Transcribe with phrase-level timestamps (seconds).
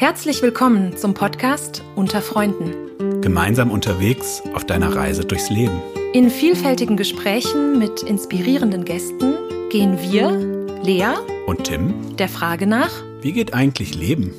[0.00, 3.20] Herzlich willkommen zum Podcast Unter Freunden.
[3.20, 5.82] Gemeinsam unterwegs auf deiner Reise durchs Leben.
[6.12, 9.34] In vielfältigen Gesprächen mit inspirierenden Gästen
[9.70, 10.30] gehen wir,
[10.84, 11.16] Lea
[11.48, 12.92] und Tim, der Frage nach,
[13.22, 14.32] wie geht eigentlich Leben?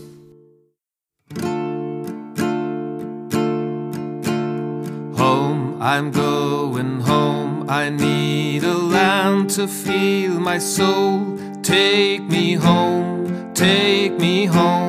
[5.17, 7.65] Home, I'm going home.
[7.67, 11.37] I need a land to feel my soul.
[11.61, 14.88] Take me home, take me home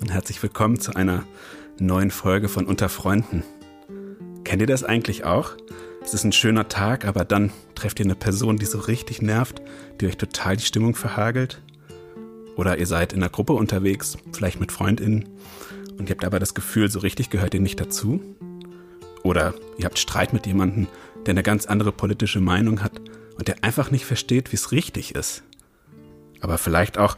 [0.00, 1.24] und herzlich willkommen zu einer
[1.80, 3.42] neuen Folge von Unter Freunden.
[4.44, 5.52] Kennt ihr das eigentlich auch?
[6.02, 9.60] Es ist ein schöner Tag, aber dann trefft ihr eine Person, die so richtig nervt,
[10.00, 11.60] die euch total die Stimmung verhagelt.
[12.56, 15.28] Oder ihr seid in einer Gruppe unterwegs, vielleicht mit FreundInnen,
[15.98, 18.20] und ihr habt aber das Gefühl, so richtig gehört ihr nicht dazu.
[19.24, 20.86] Oder ihr habt Streit mit jemandem,
[21.26, 23.00] der eine ganz andere politische Meinung hat
[23.36, 25.42] und der einfach nicht versteht, wie es richtig ist.
[26.40, 27.16] Aber vielleicht auch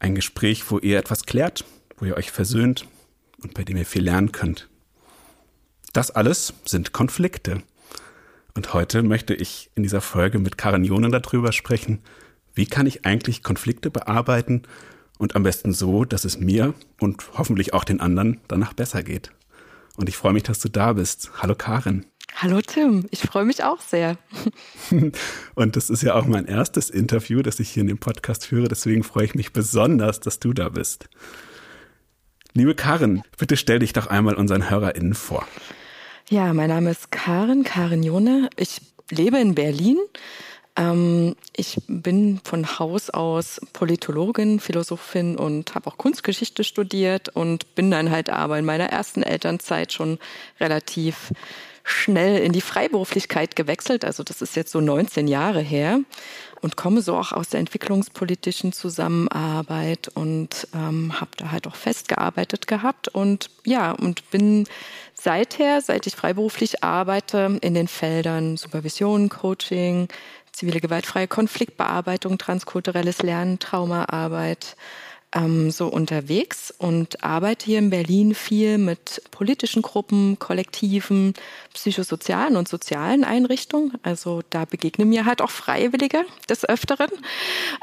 [0.00, 1.64] ein Gespräch, wo ihr etwas klärt,
[2.00, 2.86] wo ihr euch versöhnt
[3.42, 4.68] und bei dem ihr viel lernen könnt.
[5.92, 7.62] Das alles sind Konflikte.
[8.54, 12.00] Und heute möchte ich in dieser Folge mit Karin Jonen darüber sprechen,
[12.54, 14.62] wie kann ich eigentlich Konflikte bearbeiten
[15.18, 19.30] und am besten so, dass es mir und hoffentlich auch den anderen danach besser geht.
[19.96, 21.30] Und ich freue mich, dass du da bist.
[21.42, 22.06] Hallo Karin.
[22.36, 24.16] Hallo Tim, ich freue mich auch sehr.
[25.54, 28.68] Und das ist ja auch mein erstes Interview, das ich hier in dem Podcast führe.
[28.68, 31.08] Deswegen freue ich mich besonders, dass du da bist.
[32.52, 35.46] Liebe Karin, bitte stell dich doch einmal unseren HörerInnen vor.
[36.28, 38.50] Ja, mein Name ist Karin, Karin Jone.
[38.56, 38.80] Ich
[39.10, 39.98] lebe in Berlin.
[40.76, 47.90] Ähm, ich bin von Haus aus Politologin, Philosophin und habe auch Kunstgeschichte studiert und bin
[47.90, 50.18] dann halt aber in meiner ersten Elternzeit schon
[50.58, 51.32] relativ
[51.90, 54.04] schnell in die Freiberuflichkeit gewechselt.
[54.04, 56.00] Also das ist jetzt so 19 Jahre her
[56.60, 62.66] und komme so auch aus der entwicklungspolitischen Zusammenarbeit und ähm, habe da halt auch festgearbeitet
[62.66, 64.66] gehabt und ja und bin
[65.14, 70.08] seither, seit ich freiberuflich arbeite, in den Feldern Supervision, Coaching,
[70.52, 74.76] zivile gewaltfreie Konfliktbearbeitung, transkulturelles Lernen, Traumaarbeit,
[75.32, 81.34] ähm, so unterwegs und arbeite hier in Berlin viel mit politischen Gruppen, Kollektiven,
[81.72, 83.92] psychosozialen und sozialen Einrichtungen.
[84.02, 87.10] Also da begegnen mir halt auch Freiwillige des Öfteren.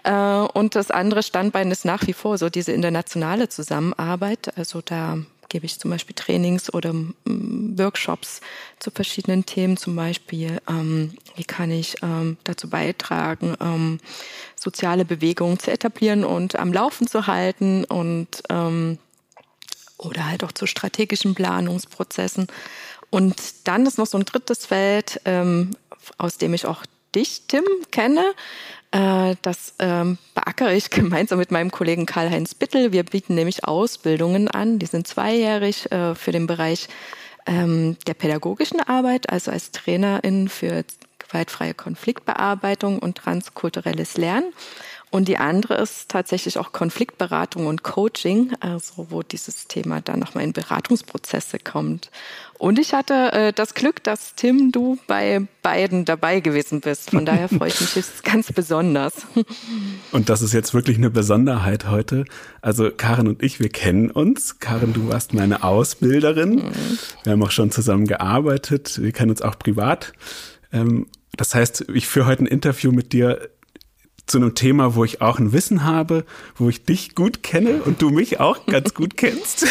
[0.03, 4.57] Äh, und das andere Standbein ist nach wie vor so diese internationale Zusammenarbeit.
[4.57, 5.19] Also da
[5.49, 8.41] gebe ich zum Beispiel Trainings oder mm, Workshops
[8.79, 13.99] zu verschiedenen Themen, zum Beispiel, ähm, wie kann ich ähm, dazu beitragen, ähm,
[14.55, 18.97] soziale Bewegungen zu etablieren und am Laufen zu halten und ähm,
[19.97, 22.47] oder halt auch zu strategischen Planungsprozessen.
[23.09, 25.71] Und dann ist noch so ein drittes Feld, ähm,
[26.17, 26.83] aus dem ich auch
[27.17, 28.33] dich, Tim, kenne.
[28.91, 32.91] Äh, das ähm, beackere ich gemeinsam mit meinem Kollegen Karl-Heinz Bittel.
[32.91, 36.87] Wir bieten nämlich Ausbildungen an, die sind zweijährig äh, für den Bereich
[37.47, 40.83] ähm, der pädagogischen Arbeit, also als Trainerin für
[41.19, 44.53] gewaltfreie Konfliktbearbeitung und transkulturelles Lernen.
[45.17, 50.43] Und die andere ist tatsächlich auch Konfliktberatung und Coaching, also wo dieses Thema dann nochmal
[50.43, 52.11] in Beratungsprozesse kommt.
[52.59, 57.09] Und ich hatte äh, das Glück, dass Tim, du bei beiden dabei gewesen bist.
[57.09, 59.25] Von daher freue ich mich jetzt ganz besonders.
[60.11, 62.25] Und das ist jetzt wirklich eine Besonderheit heute.
[62.61, 64.59] Also Karin und ich, wir kennen uns.
[64.59, 66.57] Karin, du warst meine Ausbilderin.
[66.57, 66.99] Mhm.
[67.23, 69.01] Wir haben auch schon zusammen gearbeitet.
[69.01, 70.13] Wir kennen uns auch privat.
[70.71, 73.49] Ähm, das heißt, ich führe heute ein Interview mit dir
[74.27, 78.01] zu einem Thema, wo ich auch ein Wissen habe, wo ich dich gut kenne und
[78.01, 79.65] du mich auch ganz gut kennst.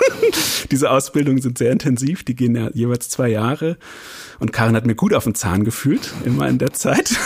[0.70, 3.76] Diese Ausbildungen sind sehr intensiv, die gehen ja jeweils zwei Jahre.
[4.38, 7.14] Und Karin hat mir gut auf den Zahn gefühlt, immer in der Zeit.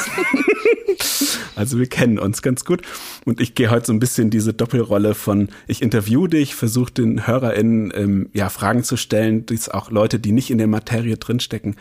[1.57, 2.83] Also wir kennen uns ganz gut.
[3.25, 7.27] Und ich gehe heute so ein bisschen diese Doppelrolle von, ich interview dich, versuche den
[7.27, 11.77] HörerInnen ähm, ja, Fragen zu stellen, die auch Leute, die nicht in der Materie drinstecken,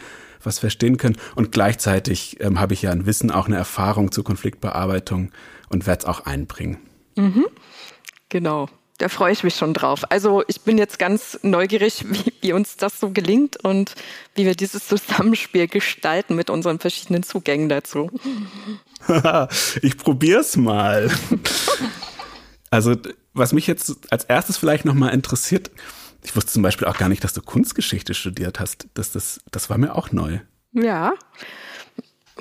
[0.45, 1.17] was verstehen können.
[1.35, 5.31] Und gleichzeitig ähm, habe ich ja ein Wissen, auch eine Erfahrung zur Konfliktbearbeitung
[5.69, 6.77] und werde es auch einbringen.
[7.15, 7.45] Mhm.
[8.29, 8.69] Genau.
[8.99, 10.03] Da freue ich mich schon drauf.
[10.11, 13.95] Also ich bin jetzt ganz neugierig, wie, wie uns das so gelingt und
[14.35, 18.11] wie wir dieses Zusammenspiel gestalten mit unseren verschiedenen Zugängen dazu.
[19.81, 21.09] ich probier's mal.
[22.69, 22.95] Also
[23.35, 25.69] was mich jetzt als erstes vielleicht nochmal interessiert,
[26.23, 28.87] ich wusste zum Beispiel auch gar nicht, dass du Kunstgeschichte studiert hast.
[28.93, 30.39] Das, das, das war mir auch neu.
[30.71, 31.13] Ja.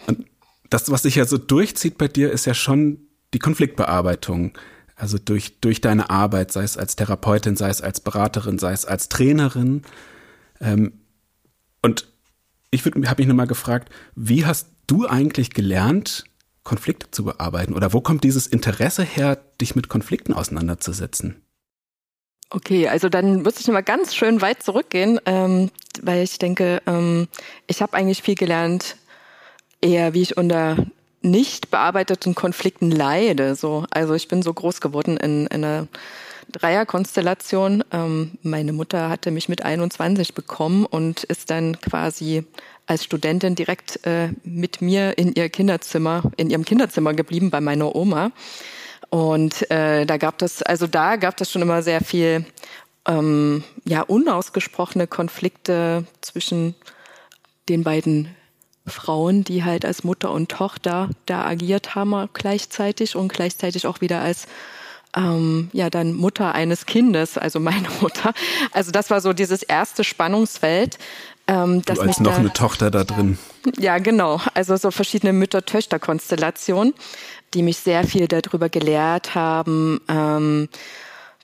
[0.07, 0.27] Und
[0.71, 2.99] das, was sich ja so durchzieht bei dir, ist ja schon
[3.35, 4.57] die Konfliktbearbeitung.
[4.95, 8.85] Also durch, durch deine Arbeit, sei es als Therapeutin, sei es als Beraterin, sei es
[8.85, 9.83] als Trainerin.
[10.61, 10.93] Ähm,
[11.83, 12.07] und
[12.71, 16.25] ich habe mich nochmal gefragt, wie hast du eigentlich gelernt,
[16.63, 17.75] Konflikte zu bearbeiten?
[17.75, 21.43] Oder wo kommt dieses Interesse her, dich mit Konflikten auseinanderzusetzen?
[22.55, 25.71] Okay, also dann muss ich mal ganz schön weit zurückgehen, ähm,
[26.03, 27.27] weil ich denke, ähm,
[27.67, 28.97] ich habe eigentlich viel gelernt,
[29.81, 30.77] eher wie ich unter
[31.23, 33.55] nicht bearbeiteten Konflikten leide.
[33.55, 35.89] So, also ich bin so groß geworden in, in einer
[36.51, 37.85] Dreierkonstellation.
[37.91, 42.45] Ähm, meine Mutter hatte mich mit 21 bekommen und ist dann quasi
[42.87, 47.97] als Studentin direkt äh, mit mir in ihr Kinderzimmer, in ihrem Kinderzimmer geblieben bei meiner
[47.97, 48.31] Oma.
[49.13, 52.47] Und äh, da gab es, also da gab es schon immer sehr viel
[53.07, 56.75] ähm, ja unausgesprochene Konflikte zwischen
[57.69, 58.35] den beiden
[58.87, 64.23] Frauen, die halt als Mutter und Tochter da agiert haben gleichzeitig und gleichzeitig auch wieder
[64.23, 64.47] als
[65.15, 68.33] ähm, ja dann Mutter eines Kindes, also meine Mutter.
[68.71, 70.97] Also das war so dieses erste Spannungsfeld.
[71.53, 73.39] Ähm, du als noch da, eine Tochter da drin.
[73.79, 74.41] Ja, genau.
[74.55, 76.95] Also so verschiedene Mütter-Töchter-Konstellationen,
[77.53, 80.01] die mich sehr viel darüber gelehrt haben.
[80.09, 80.69] Ähm,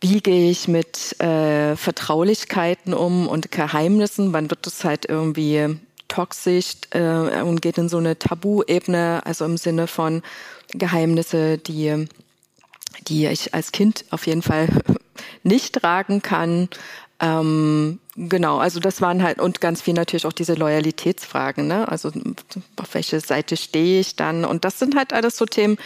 [0.01, 4.33] wie gehe ich mit äh, Vertraulichkeiten um und Geheimnissen?
[4.33, 5.77] Wann wird das halt irgendwie
[6.07, 10.23] toxisch äh, und geht in so eine Tabu-Ebene, also im Sinne von
[10.73, 12.07] Geheimnisse, die,
[13.09, 14.69] die ich als Kind auf jeden Fall
[15.43, 16.69] nicht tragen kann.
[17.21, 21.89] Ähm, genau, also das waren halt und ganz viel natürlich auch diese Loyalitätsfragen, ne?
[21.89, 22.13] Also
[22.77, 24.45] auf welche Seite stehe ich dann?
[24.45, 25.79] Und das sind halt alles so Themen,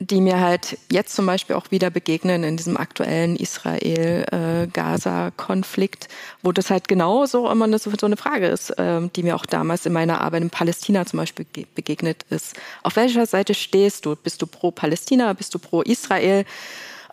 [0.00, 6.08] die mir halt jetzt zum Beispiel auch wieder begegnen in diesem aktuellen Israel-Gaza-Konflikt,
[6.42, 9.84] wo das halt genauso immer eine, so eine Frage ist, ähm, die mir auch damals
[9.84, 11.44] in meiner Arbeit in Palästina zum Beispiel
[11.74, 12.56] begegnet ist.
[12.82, 14.16] Auf welcher Seite stehst du?
[14.16, 15.34] Bist du pro Palästina?
[15.34, 16.46] Bist du pro Israel?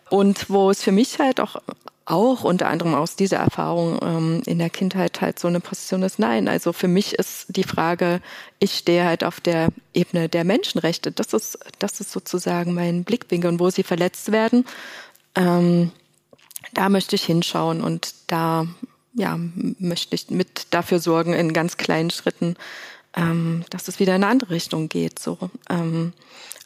[0.08, 1.56] Und wo es für mich halt auch
[2.06, 6.18] auch unter anderem aus dieser Erfahrung ähm, in der Kindheit halt so eine Position ist.
[6.18, 8.20] Nein, also für mich ist die Frage,
[8.60, 11.10] ich stehe halt auf der Ebene der Menschenrechte.
[11.10, 14.64] Das ist, das ist sozusagen mein Blickwinkel und wo sie verletzt werden.
[15.34, 15.90] Ähm,
[16.72, 18.66] da möchte ich hinschauen und da
[19.14, 19.38] ja,
[19.78, 22.56] möchte ich mit dafür sorgen in ganz kleinen Schritten,
[23.16, 25.18] ähm, dass es wieder in eine andere Richtung geht.
[25.18, 25.38] So,
[25.68, 26.12] ähm,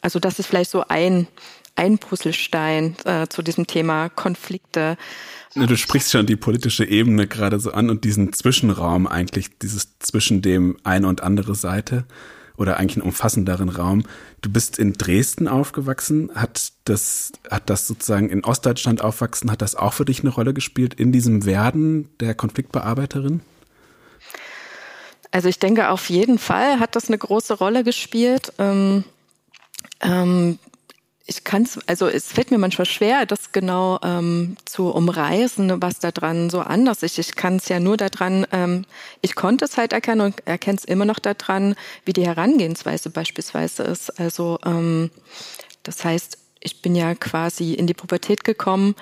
[0.01, 1.27] also das ist vielleicht so ein
[1.81, 4.97] ein Puzzlestein äh, zu diesem Thema Konflikte.
[5.55, 10.43] Du sprichst schon die politische Ebene gerade so an und diesen Zwischenraum eigentlich, dieses zwischen
[10.43, 12.05] dem eine und andere Seite
[12.55, 14.03] oder eigentlich einen umfassenderen Raum.
[14.41, 16.29] Du bist in Dresden aufgewachsen.
[16.35, 20.53] Hat das, hat das sozusagen in Ostdeutschland aufwachsen, hat das auch für dich eine Rolle
[20.53, 23.41] gespielt in diesem Werden der Konfliktbearbeiterin?
[25.31, 28.53] Also ich denke, auf jeden Fall hat das eine große Rolle gespielt.
[28.59, 29.03] Ähm,
[30.01, 30.59] ähm,
[31.31, 35.99] ich kann es, also es fällt mir manchmal schwer, das genau ähm, zu umreißen, was
[35.99, 37.17] da dran so anders ist.
[37.17, 38.83] Ich kann es ja nur daran, ähm,
[39.21, 43.83] ich konnte es halt erkennen und erkenne es immer noch daran, wie die Herangehensweise beispielsweise
[43.83, 44.19] ist.
[44.19, 45.09] Also ähm,
[45.83, 48.95] das heißt, ich bin ja quasi in die Pubertät gekommen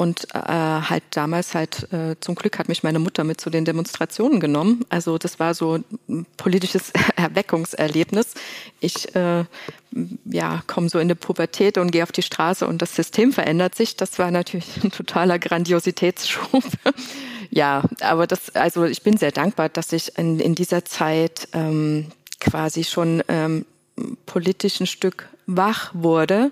[0.00, 3.66] und äh, halt damals halt, äh, zum Glück hat mich meine Mutter mit zu den
[3.66, 4.82] Demonstrationen genommen.
[4.88, 8.32] Also das war so ein politisches Erweckungserlebnis.
[8.80, 9.44] Ich äh,
[10.24, 13.74] ja, komme so in die Pubertät und gehe auf die Straße und das System verändert
[13.74, 13.94] sich.
[13.94, 16.64] Das war natürlich ein totaler Grandiositätsschub.
[17.50, 22.06] ja, aber das, also ich bin sehr dankbar, dass ich in, in dieser Zeit ähm,
[22.40, 23.66] quasi schon ähm,
[24.24, 26.50] politisch ein Stück wach wurde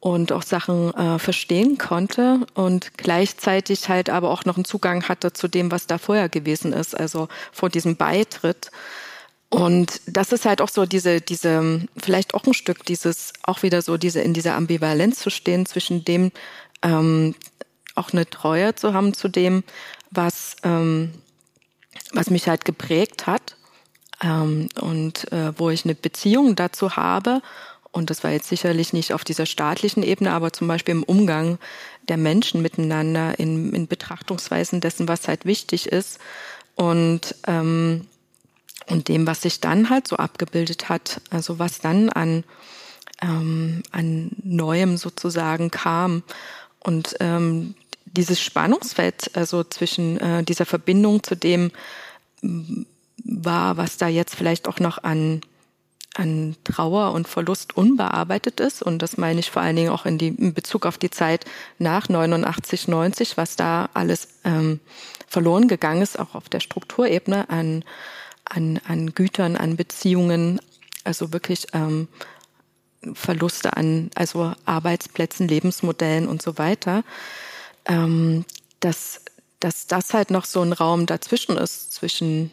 [0.00, 5.34] und auch Sachen äh, verstehen konnte und gleichzeitig halt aber auch noch einen Zugang hatte
[5.34, 8.70] zu dem, was da vorher gewesen ist, also vor diesem Beitritt.
[9.50, 13.82] Und das ist halt auch so diese, diese, vielleicht auch ein Stück dieses, auch wieder
[13.82, 16.32] so diese, in dieser Ambivalenz zu stehen zwischen dem,
[16.82, 17.34] ähm,
[17.94, 19.64] auch eine Treue zu haben zu dem,
[20.10, 21.12] was, ähm,
[22.12, 23.56] was mich halt geprägt hat
[24.22, 27.42] ähm, und äh, wo ich eine Beziehung dazu habe
[27.92, 31.58] und das war jetzt sicherlich nicht auf dieser staatlichen Ebene, aber zum Beispiel im Umgang
[32.08, 36.20] der Menschen miteinander, in, in Betrachtungsweisen dessen, was halt wichtig ist
[36.76, 38.06] und, ähm,
[38.86, 42.44] und dem, was sich dann halt so abgebildet hat, also was dann an,
[43.22, 46.22] ähm, an Neuem sozusagen kam.
[46.78, 47.74] Und ähm,
[48.06, 51.72] dieses Spannungsfeld, also zwischen äh, dieser Verbindung zu dem
[53.24, 55.42] war, was da jetzt vielleicht auch noch an
[56.14, 58.82] an Trauer und Verlust unbearbeitet ist.
[58.82, 61.44] Und das meine ich vor allen Dingen auch in, die, in Bezug auf die Zeit
[61.78, 64.80] nach 89, 90, was da alles ähm,
[65.26, 67.84] verloren gegangen ist, auch auf der Strukturebene an,
[68.44, 70.60] an, an Gütern, an Beziehungen,
[71.04, 72.08] also wirklich ähm,
[73.14, 77.04] Verluste an also Arbeitsplätzen, Lebensmodellen und so weiter.
[77.86, 78.44] Ähm,
[78.80, 79.22] dass,
[79.60, 82.50] dass das halt noch so ein Raum dazwischen ist, zwischen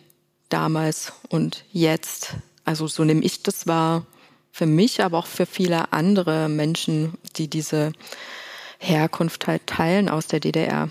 [0.50, 2.36] damals und jetzt.
[2.68, 4.06] Also so nehme ich das wahr
[4.52, 7.94] für mich, aber auch für viele andere Menschen, die diese
[8.78, 10.90] Herkunft halt teilen aus der DDR.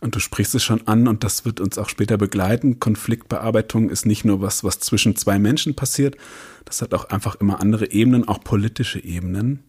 [0.00, 2.80] Und du sprichst es schon an und das wird uns auch später begleiten.
[2.80, 6.16] Konfliktbearbeitung ist nicht nur was, was zwischen zwei Menschen passiert.
[6.64, 9.62] Das hat auch einfach immer andere Ebenen, auch politische Ebenen.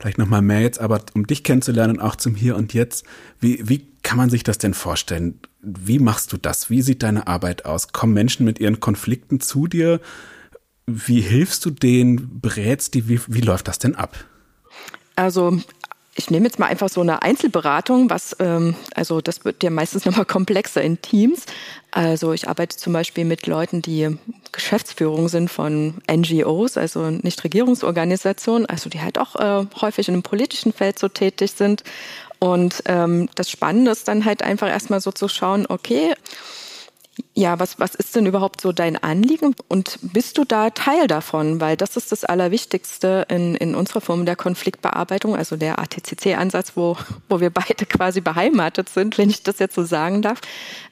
[0.00, 3.04] Vielleicht nochmal mehr jetzt, aber um dich kennenzulernen, auch zum Hier und Jetzt.
[3.38, 5.40] Wie, wie kann man sich das denn vorstellen?
[5.60, 6.70] Wie machst du das?
[6.70, 7.88] Wie sieht deine Arbeit aus?
[7.88, 10.00] Kommen Menschen mit ihren Konflikten zu dir?
[10.86, 12.40] Wie hilfst du denen?
[12.40, 13.08] Berätst die?
[13.08, 14.14] Wie, wie läuft das denn ab?
[15.16, 15.58] Also
[16.16, 20.04] ich nehme jetzt mal einfach so eine Einzelberatung, was ähm, also das wird ja meistens
[20.04, 21.46] nochmal komplexer in Teams.
[21.90, 24.16] Also ich arbeite zum Beispiel mit Leuten, die
[24.52, 30.72] Geschäftsführung sind von NGOs, also Nichtregierungsorganisationen, also die halt auch äh, häufig in einem politischen
[30.72, 31.82] Feld so tätig sind.
[32.44, 36.12] Und ähm, das Spannende ist dann halt einfach erstmal so zu schauen, okay,
[37.32, 41.62] ja, was, was ist denn überhaupt so dein Anliegen und bist du da Teil davon?
[41.62, 46.98] Weil das ist das Allerwichtigste in, in unserer Form der Konfliktbearbeitung, also der ATCC-Ansatz, wo,
[47.30, 50.42] wo wir beide quasi beheimatet sind, wenn ich das jetzt so sagen darf,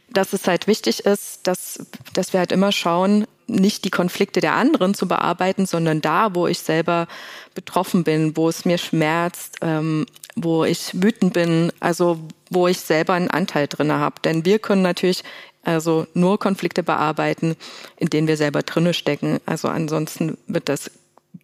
[0.08, 1.80] dass es halt wichtig ist, dass,
[2.14, 6.46] dass wir halt immer schauen, nicht die Konflikte der anderen zu bearbeiten, sondern da, wo
[6.46, 7.08] ich selber
[7.54, 12.18] betroffen bin, wo es mir schmerzt, ähm, wo ich wütend bin, also
[12.50, 14.16] wo ich selber einen Anteil drinne habe.
[14.24, 15.22] Denn wir können natürlich
[15.62, 17.56] also nur Konflikte bearbeiten,
[17.96, 19.38] in denen wir selber drinne stecken.
[19.46, 20.90] Also ansonsten wird das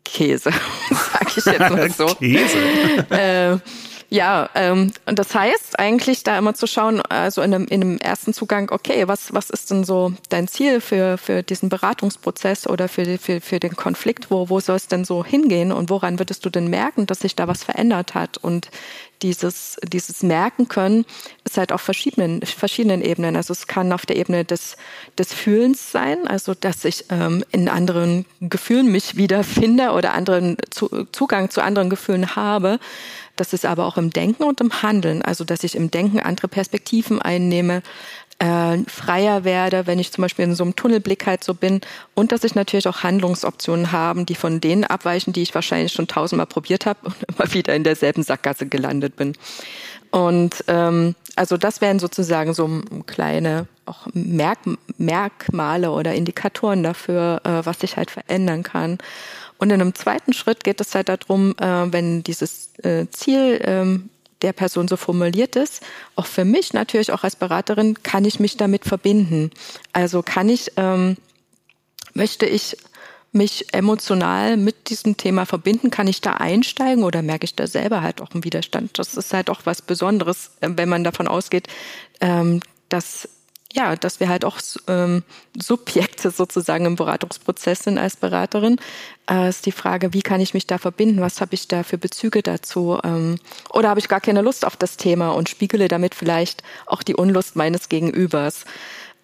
[0.05, 0.51] Käse,
[0.91, 2.07] sag ich jetzt mal so.
[2.07, 2.59] Käse.
[3.11, 3.59] Äh,
[4.11, 7.99] ja, ähm, und das heißt eigentlich da immer zu schauen, also in einem, in einem
[7.99, 12.89] ersten Zugang, okay, was, was ist denn so dein Ziel für, für diesen Beratungsprozess oder
[12.89, 14.31] für, für, für den Konflikt?
[14.31, 17.37] Wo, wo soll es denn so hingehen und woran würdest du denn merken, dass sich
[17.37, 18.39] da was verändert hat?
[18.39, 18.71] Und
[19.21, 21.05] dieses, dieses Merken können
[21.45, 23.37] ist halt auf verschiedenen, verschiedenen Ebenen.
[23.37, 24.77] Also es kann auf der Ebene des,
[25.19, 31.07] des Fühlens sein, also dass ich ähm, in anderen Gefühlen mich wiederfinde oder anderen zu,
[31.13, 32.79] Zugang zu anderen Gefühlen habe.
[33.39, 36.49] Das ist aber auch im Denken und im Handeln, also dass ich im Denken andere
[36.49, 37.83] Perspektiven einnehme,
[38.41, 41.81] äh, freier werde, wenn ich zum Beispiel in so einem Tunnelblick halt so bin
[42.15, 46.07] und dass ich natürlich auch Handlungsoptionen haben, die von denen abweichen, die ich wahrscheinlich schon
[46.07, 49.35] tausendmal probiert habe und immer wieder in derselben Sackgasse gelandet bin.
[50.11, 52.69] Und ähm, also das wären sozusagen so
[53.07, 54.59] kleine auch Merk
[54.97, 58.99] Merkmale oder Indikatoren dafür, äh, was sich halt verändern kann.
[59.59, 64.09] Und in einem zweiten Schritt geht es halt darum, äh, wenn dieses äh, Ziel ähm,
[64.43, 65.83] der Person so formuliert ist,
[66.15, 69.51] auch für mich natürlich auch als Beraterin kann ich mich damit verbinden.
[69.93, 71.17] Also kann ich, ähm,
[72.15, 72.77] möchte ich
[73.33, 75.91] mich emotional mit diesem Thema verbinden?
[75.91, 78.99] Kann ich da einsteigen oder merke ich da selber halt auch einen Widerstand?
[78.99, 81.69] Das ist halt auch was Besonderes, äh, wenn man davon ausgeht,
[82.21, 83.29] ähm, dass
[83.73, 85.23] ja, dass wir halt auch ähm,
[85.57, 88.81] Subjekte sozusagen im Beratungsprozess sind als Beraterin,
[89.31, 91.21] äh, ist die Frage, wie kann ich mich da verbinden?
[91.21, 92.99] Was habe ich da für Bezüge dazu?
[93.05, 93.37] Ähm,
[93.71, 97.15] oder habe ich gar keine Lust auf das Thema und spiegele damit vielleicht auch die
[97.15, 98.65] Unlust meines Gegenübers?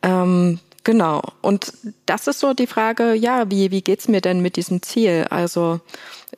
[0.02, 1.22] Ähm, genau.
[1.40, 1.72] Und
[2.04, 5.26] das ist so die Frage, ja, wie, wie geht's mir denn mit diesem Ziel?
[5.30, 5.80] Also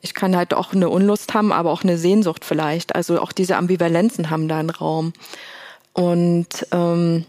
[0.01, 2.95] ich kann halt auch eine Unlust haben, aber auch eine Sehnsucht vielleicht.
[2.95, 5.11] Also auch diese Ambivalenzen haben da einen Raum.
[5.91, 7.25] Und ähm,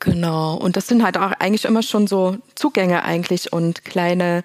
[0.00, 0.54] Genau.
[0.54, 4.42] Und das sind halt auch eigentlich immer schon so Zugänge eigentlich und kleine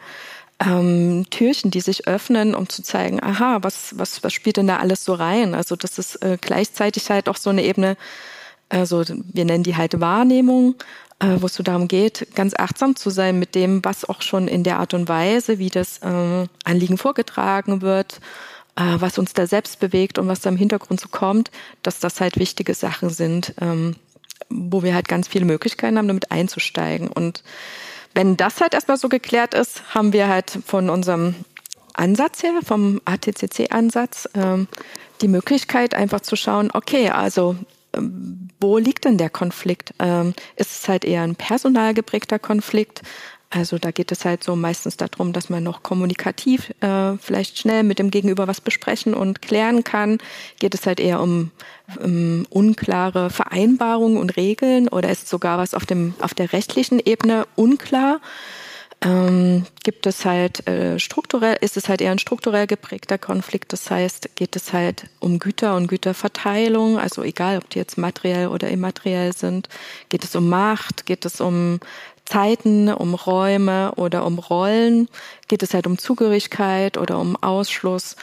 [0.60, 4.78] ähm, Türchen, die sich öffnen, um zu zeigen, aha, was, was, was spielt denn da
[4.78, 5.56] alles so rein?
[5.56, 7.98] Also das ist äh, gleichzeitig halt auch so eine Ebene,
[8.70, 10.76] also wir nennen die halt Wahrnehmung,
[11.20, 14.48] äh, wo es so darum geht, ganz achtsam zu sein mit dem, was auch schon
[14.50, 18.20] in der Art und Weise, wie das äh, Anliegen vorgetragen wird,
[18.76, 22.20] äh, was uns da selbst bewegt und was da im Hintergrund so kommt, dass das
[22.20, 23.54] halt wichtige Sachen sind.
[23.62, 23.96] Ähm,
[24.50, 27.08] wo wir halt ganz viele Möglichkeiten haben, damit einzusteigen.
[27.08, 27.44] Und
[28.14, 31.36] wenn das halt erstmal so geklärt ist, haben wir halt von unserem
[31.94, 34.68] Ansatz her, vom ATCC-Ansatz, ähm,
[35.22, 37.56] die Möglichkeit einfach zu schauen, okay, also
[37.96, 39.94] ähm, wo liegt denn der Konflikt?
[40.00, 43.02] Ähm, ist es halt eher ein personal geprägter Konflikt?
[43.50, 47.84] Also da geht es halt so meistens darum, dass man noch kommunikativ äh, vielleicht schnell
[47.84, 50.18] mit dem Gegenüber was besprechen und klären kann.
[50.60, 51.52] Geht es halt eher um,
[52.02, 57.46] um unklare Vereinbarungen und Regeln oder ist sogar was auf dem auf der rechtlichen Ebene
[57.56, 58.20] unklar?
[59.06, 63.72] ähm, gibt es halt äh, strukturell, ist es halt eher ein strukturell geprägter Konflikt.
[63.72, 68.48] Das heißt, geht es halt um Güter und Güterverteilung, also egal, ob die jetzt materiell
[68.48, 69.70] oder immateriell sind.
[70.10, 71.80] Geht es um Macht, geht es um
[72.26, 75.08] Zeiten, um Räume oder um Rollen?
[75.48, 78.16] Geht es halt um Zugehörigkeit oder um Ausschluss?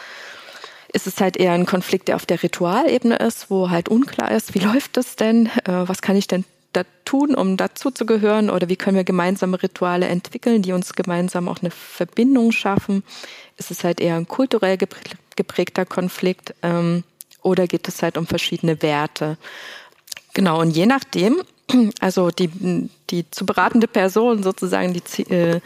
[0.93, 4.55] Ist es halt eher ein Konflikt, der auf der Ritualebene ist, wo halt unklar ist,
[4.55, 5.47] wie läuft es denn?
[5.65, 8.51] Äh, was kann ich denn da tun, um dazu zu gehören?
[8.51, 13.03] Oder wie können wir gemeinsame Rituale entwickeln, die uns gemeinsam auch eine Verbindung schaffen?
[13.57, 14.79] Ist es halt eher ein kulturell
[15.37, 16.55] geprägter Konflikt?
[16.63, 17.05] Ähm,
[17.43, 19.37] oder geht es halt um verschiedene Werte?
[20.35, 21.43] Genau, und je nachdem,
[22.01, 25.61] also die, die zu beratende Person sozusagen, die, äh,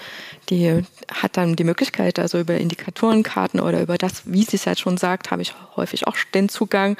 [0.48, 4.78] die hat dann die Möglichkeit, also über Indikatorenkarten oder über das, wie sie es halt
[4.78, 6.96] schon sagt, habe ich häufig auch den Zugang,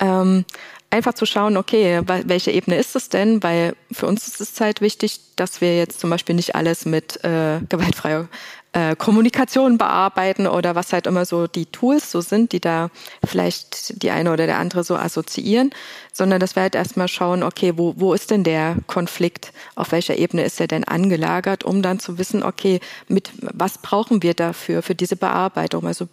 [0.00, 0.44] ähm,
[0.90, 3.42] einfach zu schauen, okay, welche Ebene ist es denn?
[3.42, 7.22] Weil für uns ist es halt wichtig, dass wir jetzt zum Beispiel nicht alles mit
[7.24, 8.28] äh, gewaltfreier
[8.72, 12.90] äh, Kommunikation bearbeiten oder was halt immer so die Tools so sind, die da
[13.24, 15.70] vielleicht die eine oder der andere so assoziieren,
[16.12, 19.52] sondern dass wir halt erstmal schauen, okay, wo, wo ist denn der Konflikt?
[19.74, 24.22] Auf welcher Ebene ist er denn angelagert, um dann zu wissen, okay, mit was brauchen
[24.22, 25.86] wir dafür, für diese Bearbeitung?
[25.86, 26.06] Also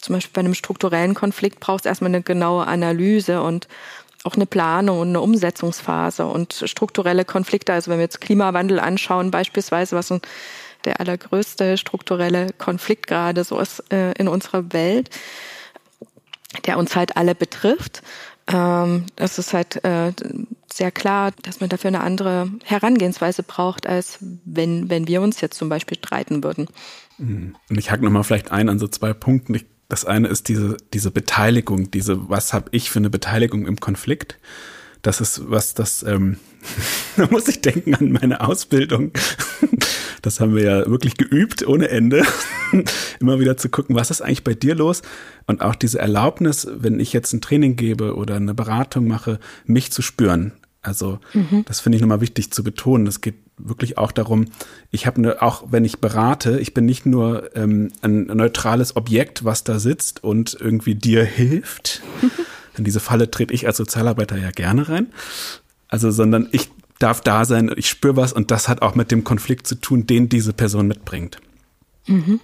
[0.00, 3.68] zum Beispiel bei einem strukturellen Konflikt braucht es erstmal eine genaue Analyse und
[4.24, 7.72] auch eine Planung und eine Umsetzungsphase und strukturelle Konflikte.
[7.72, 10.20] Also wenn wir jetzt Klimawandel anschauen, beispielsweise, was ein
[10.84, 15.10] der allergrößte strukturelle Konflikt gerade so ist äh, in unserer Welt,
[16.66, 18.02] der uns halt alle betrifft.
[18.46, 20.12] Ähm, es ist halt äh,
[20.72, 25.56] sehr klar, dass man dafür eine andere Herangehensweise braucht, als wenn, wenn wir uns jetzt
[25.56, 26.68] zum Beispiel streiten würden.
[27.18, 27.54] Mhm.
[27.68, 29.60] Und ich hake nochmal vielleicht ein an so zwei Punkten.
[29.88, 34.38] Das eine ist diese, diese Beteiligung, diese, was habe ich für eine Beteiligung im Konflikt?
[35.02, 36.36] Das ist was, das, ähm,
[37.16, 39.12] da muss ich denken an meine Ausbildung.
[40.22, 42.24] Das haben wir ja wirklich geübt ohne Ende.
[43.20, 45.02] Immer wieder zu gucken, was ist eigentlich bei dir los?
[45.46, 49.90] Und auch diese Erlaubnis, wenn ich jetzt ein Training gebe oder eine Beratung mache, mich
[49.90, 50.52] zu spüren.
[50.80, 51.64] Also mhm.
[51.64, 53.06] das finde ich nochmal wichtig zu betonen.
[53.06, 54.46] Es geht wirklich auch darum,
[54.90, 59.44] ich habe ne, auch wenn ich berate, ich bin nicht nur ähm, ein neutrales Objekt,
[59.44, 62.02] was da sitzt und irgendwie dir hilft.
[62.76, 65.08] In diese Falle trete ich als Sozialarbeiter ja gerne rein.
[65.88, 69.24] Also, sondern ich darf da sein, ich spüre was und das hat auch mit dem
[69.24, 71.38] Konflikt zu tun, den diese Person mitbringt.
[72.06, 72.40] Mhm.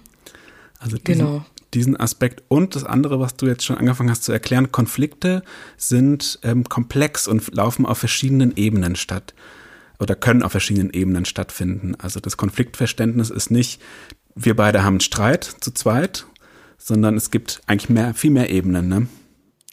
[0.79, 1.45] Also diesen, genau.
[1.73, 2.43] diesen Aspekt.
[2.47, 5.43] Und das andere, was du jetzt schon angefangen hast zu erklären, Konflikte
[5.77, 9.33] sind ähm, komplex und laufen auf verschiedenen Ebenen statt
[9.99, 11.95] oder können auf verschiedenen Ebenen stattfinden.
[11.95, 13.81] Also das Konfliktverständnis ist nicht,
[14.35, 16.25] wir beide haben einen Streit zu zweit,
[16.77, 18.87] sondern es gibt eigentlich mehr, viel mehr Ebenen.
[18.87, 19.07] Ne?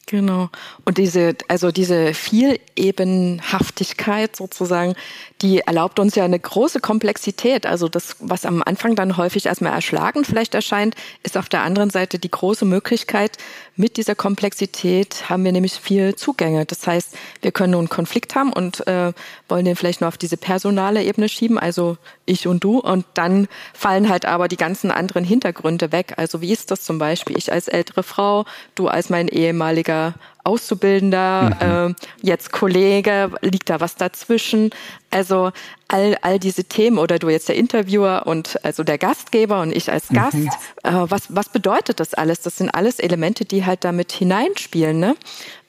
[0.08, 0.50] Genau.
[0.84, 4.94] Und diese, also diese Vielebenhaftigkeit sozusagen,
[5.42, 7.66] die erlaubt uns ja eine große Komplexität.
[7.66, 11.90] Also das, was am Anfang dann häufig erstmal erschlagend vielleicht erscheint, ist auf der anderen
[11.90, 13.36] Seite die große Möglichkeit,
[13.76, 16.64] mit dieser Komplexität haben wir nämlich viel Zugänge.
[16.64, 19.12] Das heißt, wir können nun einen Konflikt haben und äh,
[19.48, 23.48] wollen den vielleicht nur auf diese personale Ebene schieben, also ich und du, und dann
[23.74, 26.14] fallen halt aber die ganzen anderen Hintergründe weg.
[26.16, 27.36] Also wie ist das zum Beispiel?
[27.36, 30.14] Ich als ältere Frau, du als mein ehemaliger
[30.46, 31.94] Auszubildender, mhm.
[31.94, 34.70] äh, jetzt Kollege, liegt da was dazwischen?
[35.10, 35.50] Also
[35.88, 39.90] all, all diese Themen oder du jetzt der Interviewer und also der Gastgeber und ich
[39.90, 40.48] als Gast, mhm.
[40.84, 42.40] äh, was, was bedeutet das alles?
[42.40, 44.98] Das sind alles Elemente, die halt damit hineinspielen.
[44.98, 45.16] Ne?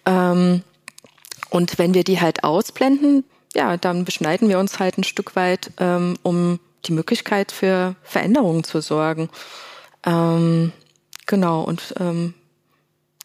[0.05, 0.63] Ähm,
[1.49, 3.23] und wenn wir die halt ausblenden,
[3.55, 8.63] ja, dann beschneiden wir uns halt ein Stück weit, ähm, um die Möglichkeit für Veränderungen
[8.63, 9.29] zu sorgen.
[10.05, 10.71] Ähm,
[11.25, 12.33] genau, und ähm,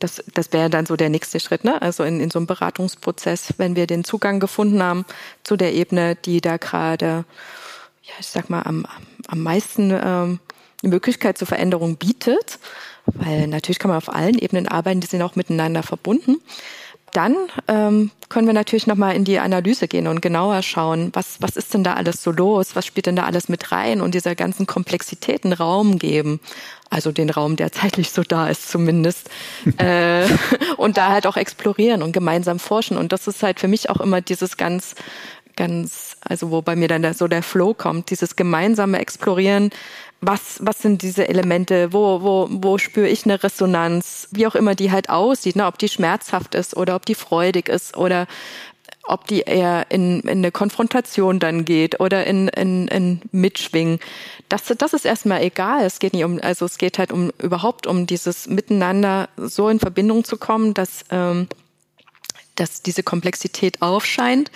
[0.03, 1.81] das, das wäre dann so der nächste Schritt, ne?
[1.81, 5.05] Also in, in so einem Beratungsprozess, wenn wir den Zugang gefunden haben
[5.45, 7.25] zu der Ebene, die da gerade,
[8.03, 8.87] ja, ich sag mal, am,
[9.29, 10.41] am meisten ähm,
[10.83, 12.59] eine Möglichkeit zur Veränderung bietet,
[13.07, 16.41] weil natürlich kann man auf allen Ebenen arbeiten, die sind auch miteinander verbunden
[17.13, 17.37] dann
[17.69, 21.75] ähm, können wir natürlich nochmal in die Analyse gehen und genauer schauen, was, was ist
[21.75, 24.67] denn da alles so los, was spielt denn da alles mit rein und dieser ganzen
[24.67, 26.41] Komplexitäten Raum geben.
[26.89, 29.31] Also den Raum, der zeitlich so da ist zumindest.
[29.79, 30.27] äh,
[30.77, 32.97] und da halt auch explorieren und gemeinsam forschen.
[32.97, 34.95] Und das ist halt für mich auch immer dieses ganz,
[35.57, 39.71] ganz, also wo bei mir dann so der Flow kommt, dieses gemeinsame Explorieren
[40.23, 44.77] was, was sind diese Elemente, wo, wo, wo spüre ich eine Resonanz, wie auch immer
[44.77, 45.67] die halt aussieht, ne?
[45.67, 48.29] ob die schmerzhaft ist oder ob die freudig ist oder
[49.03, 53.99] ob die eher in, in eine Konfrontation dann geht oder in, in, in Mitschwingen.
[54.49, 55.85] Das, das ist erstmal egal.
[55.85, 59.81] Es geht nicht um, also es geht halt um überhaupt um dieses Miteinander so in
[59.81, 61.49] Verbindung zu kommen, dass, ähm,
[62.55, 64.53] dass diese Komplexität aufscheint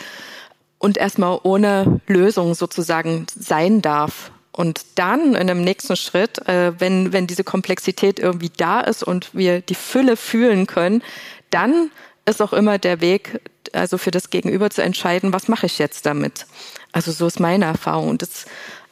[0.87, 7.13] und erstmal ohne Lösung sozusagen sein darf Und dann in einem nächsten Schritt, äh, wenn,
[7.13, 11.03] wenn diese Komplexität irgendwie da ist und wir die Fülle fühlen können,
[11.51, 11.91] dann
[12.25, 13.41] ist auch immer der Weg,
[13.73, 16.47] also für das Gegenüber zu entscheiden, was mache ich jetzt damit.
[16.93, 18.09] Also so ist meine Erfahrung.
[18.09, 18.47] Und das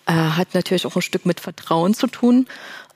[0.06, 2.46] äh, hat natürlich auch ein Stück mit Vertrauen zu tun,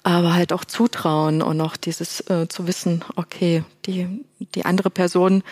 [0.02, 4.24] aber halt auch Zutrauen und auch dieses äh, zu wissen, okay, die,
[4.56, 5.44] die andere Person,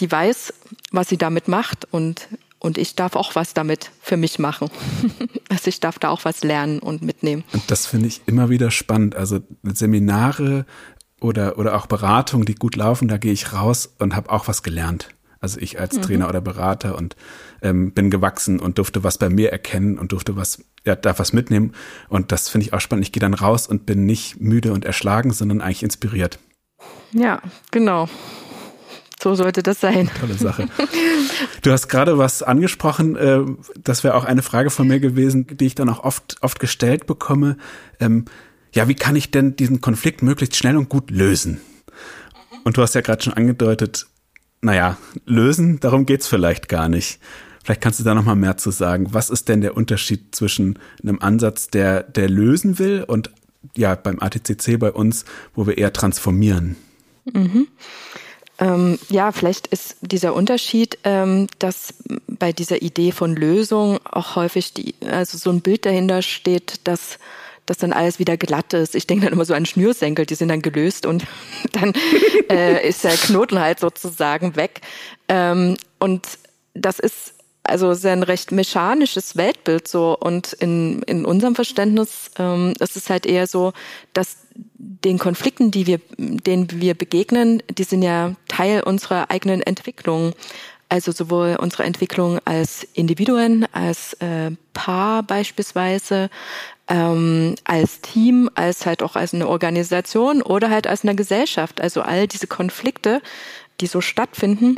[0.00, 0.52] die weiß,
[0.92, 2.28] was sie damit macht und
[2.60, 4.70] und ich darf auch was damit für mich machen.
[5.48, 7.42] also ich darf da auch was lernen und mitnehmen.
[7.52, 9.16] Und das finde ich immer wieder spannend.
[9.16, 10.66] Also Seminare
[11.20, 14.62] oder, oder auch Beratungen, die gut laufen, da gehe ich raus und habe auch was
[14.62, 15.08] gelernt.
[15.40, 16.02] Also ich als mhm.
[16.02, 17.16] Trainer oder Berater und
[17.62, 21.32] ähm, bin gewachsen und durfte was bei mir erkennen und durfte was, ja, darf was
[21.32, 21.72] mitnehmen.
[22.10, 23.06] Und das finde ich auch spannend.
[23.06, 26.38] Ich gehe dann raus und bin nicht müde und erschlagen, sondern eigentlich inspiriert.
[27.12, 28.08] Ja, genau.
[29.22, 30.10] So sollte das sein.
[30.18, 30.68] Tolle Sache.
[31.62, 33.40] Du hast gerade was angesprochen, äh,
[33.82, 37.06] das wäre auch eine Frage von mir gewesen, die ich dann auch oft, oft gestellt
[37.06, 37.58] bekomme.
[37.98, 38.24] Ähm,
[38.72, 41.60] ja, wie kann ich denn diesen Konflikt möglichst schnell und gut lösen?
[42.64, 44.06] Und du hast ja gerade schon angedeutet,
[44.62, 47.20] naja, lösen, darum geht's vielleicht gar nicht.
[47.62, 49.08] Vielleicht kannst du da noch mal mehr zu sagen.
[49.12, 53.30] Was ist denn der Unterschied zwischen einem Ansatz, der, der lösen will und
[53.76, 56.76] ja, beim ATCC bei uns, wo wir eher transformieren?
[57.32, 57.68] Mhm.
[58.60, 61.94] Ähm, ja, vielleicht ist dieser Unterschied, ähm, dass
[62.28, 67.18] bei dieser Idee von Lösung auch häufig die, also so ein Bild dahinter steht, dass
[67.70, 68.96] dass dann alles wieder glatt ist.
[68.96, 71.24] Ich denke dann immer so an Schnürsenkel, die sind dann gelöst und
[71.72, 71.92] dann
[72.50, 74.80] äh, ist der Knoten halt sozusagen weg.
[75.28, 76.26] Ähm, und
[76.74, 82.74] das ist also sehr ein recht mechanisches Weltbild so und in, in unserem Verständnis ähm,
[82.80, 83.72] ist es halt eher so,
[84.12, 90.32] dass den Konflikten, die wir, denen wir begegnen, die sind ja Teil unserer eigenen Entwicklung.
[90.88, 96.30] Also sowohl unsere Entwicklung als Individuen, als äh, Paar beispielsweise,
[96.88, 101.80] ähm, als Team, als halt auch als eine Organisation oder halt als eine Gesellschaft.
[101.80, 103.22] Also all diese Konflikte,
[103.80, 104.76] die so stattfinden,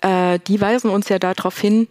[0.00, 1.88] äh, die weisen uns ja darauf hin,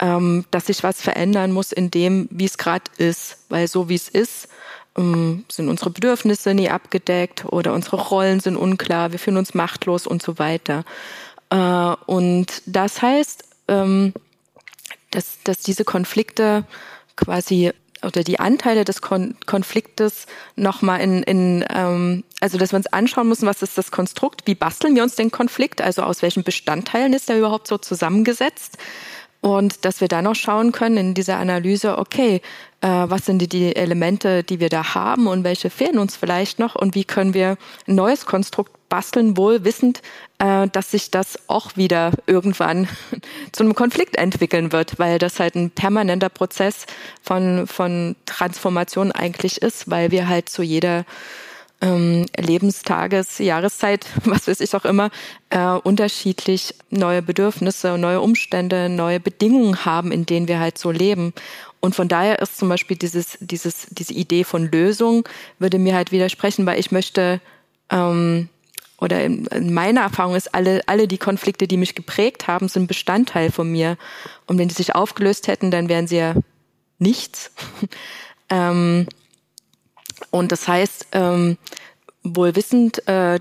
[0.00, 3.38] ähm, dass sich was verändern muss in dem, wie es gerade ist.
[3.48, 4.48] Weil so wie es ist,
[4.96, 10.06] ähm, sind unsere Bedürfnisse nie abgedeckt oder unsere Rollen sind unklar, wir fühlen uns machtlos
[10.06, 10.84] und so weiter.
[11.50, 11.56] Äh,
[12.06, 14.14] und das heißt, ähm,
[15.10, 16.64] dass, dass diese Konflikte
[17.16, 22.86] quasi oder die Anteile des Kon Konfliktes nochmal in, in ähm, also dass wir uns
[22.86, 26.42] anschauen müssen, was ist das Konstrukt, wie basteln wir uns den Konflikt, also aus welchen
[26.42, 28.78] Bestandteilen ist der überhaupt so zusammengesetzt
[29.40, 32.42] und dass wir dann noch schauen können in dieser Analyse, okay,
[32.82, 36.58] äh, was sind die, die Elemente, die wir da haben und welche fehlen uns vielleicht
[36.58, 40.02] noch und wie können wir ein neues Konstrukt basteln, wohl wissend,
[40.38, 42.88] äh, dass sich das auch wieder irgendwann
[43.52, 46.84] zu einem Konflikt entwickeln wird, weil das halt ein permanenter Prozess
[47.22, 51.06] von, von Transformation eigentlich ist, weil wir halt zu jeder
[51.80, 55.10] ähm, Lebenstages, Jahreszeit, was weiß ich auch immer,
[55.50, 61.32] äh, unterschiedlich neue Bedürfnisse, neue Umstände, neue Bedingungen haben, in denen wir halt so leben.
[61.80, 65.26] Und von daher ist zum Beispiel dieses, dieses, diese Idee von Lösung
[65.58, 67.40] würde mir halt widersprechen, weil ich möchte,
[67.88, 68.50] ähm,
[68.98, 72.86] oder in, in meiner Erfahrung ist, alle, alle die Konflikte, die mich geprägt haben, sind
[72.86, 73.96] Bestandteil von mir.
[74.46, 76.34] Und wenn die sich aufgelöst hätten, dann wären sie ja
[76.98, 77.50] nichts.
[78.50, 79.06] ähm,
[80.30, 81.56] und das heißt, ähm,
[82.22, 83.40] wohl wissend, äh,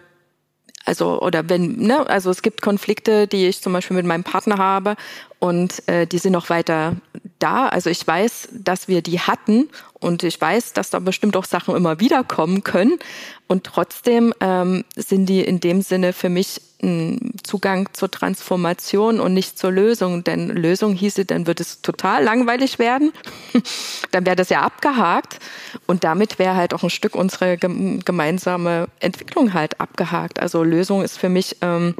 [0.85, 4.57] also oder wenn, ne, also es gibt Konflikte, die ich zum Beispiel mit meinem Partner
[4.57, 4.95] habe
[5.39, 6.95] und äh, die sind noch weiter
[7.39, 7.67] da.
[7.67, 11.75] Also ich weiß, dass wir die hatten und ich weiß, dass da bestimmt auch Sachen
[11.75, 12.99] immer wieder kommen können.
[13.47, 19.33] Und trotzdem ähm, sind die in dem Sinne für mich ein Zugang zur Transformation und
[19.33, 20.23] nicht zur Lösung.
[20.23, 23.11] Denn Lösung hieße, dann wird es total langweilig werden.
[24.11, 25.39] dann wäre das ja abgehakt.
[25.87, 30.39] Und damit wäre halt auch ein Stück unsere gemeinsame Entwicklung halt abgehakt.
[30.39, 31.95] Also Lösung ist für mich ähm,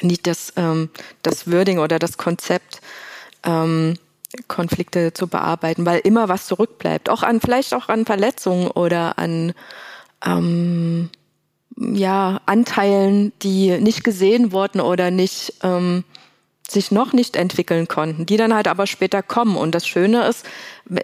[0.00, 0.88] nicht das, ähm,
[1.22, 2.80] das Wording oder das Konzept,
[3.44, 3.98] ähm,
[4.48, 7.08] Konflikte zu bearbeiten, weil immer was zurückbleibt.
[7.08, 9.52] Auch an, vielleicht auch an Verletzungen oder an,
[10.24, 11.10] ähm,
[11.76, 16.04] ja, Anteilen, die nicht gesehen wurden oder nicht, ähm,
[16.68, 19.56] sich noch nicht entwickeln konnten, die dann halt aber später kommen.
[19.56, 20.46] Und das Schöne ist,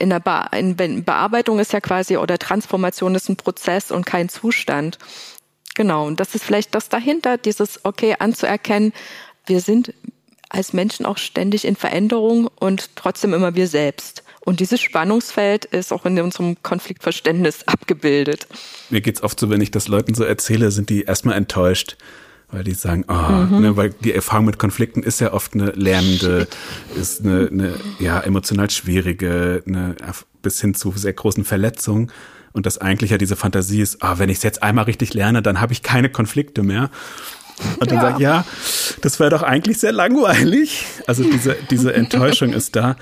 [0.00, 4.28] in der Be in Bearbeitung ist ja quasi oder Transformation ist ein Prozess und kein
[4.28, 4.98] Zustand.
[5.74, 6.06] Genau.
[6.06, 8.92] Und das ist vielleicht das dahinter, dieses okay anzuerkennen,
[9.46, 9.92] wir sind
[10.48, 14.22] als Menschen auch ständig in Veränderung und trotzdem immer wir selbst.
[14.40, 18.46] Und dieses Spannungsfeld ist auch in unserem Konfliktverständnis abgebildet.
[18.88, 21.98] Mir geht's oft so, wenn ich das Leuten so erzähle, sind die erstmal enttäuscht,
[22.50, 23.60] weil die sagen, oh, mhm.
[23.60, 26.48] ne, weil die Erfahrung mit Konflikten ist ja oft eine lernende,
[26.98, 29.96] ist eine, eine ja emotional schwierige, eine
[30.40, 32.10] bis hin zu sehr großen Verletzungen.
[32.52, 35.42] Und das eigentlich ja diese Fantasie ist, ah, wenn ich es jetzt einmal richtig lerne,
[35.42, 36.90] dann habe ich keine Konflikte mehr.
[37.80, 38.02] Und dann ja.
[38.02, 38.44] sagt, ja,
[39.02, 40.84] das wäre doch eigentlich sehr langweilig.
[41.06, 42.96] Also diese, diese Enttäuschung ist da.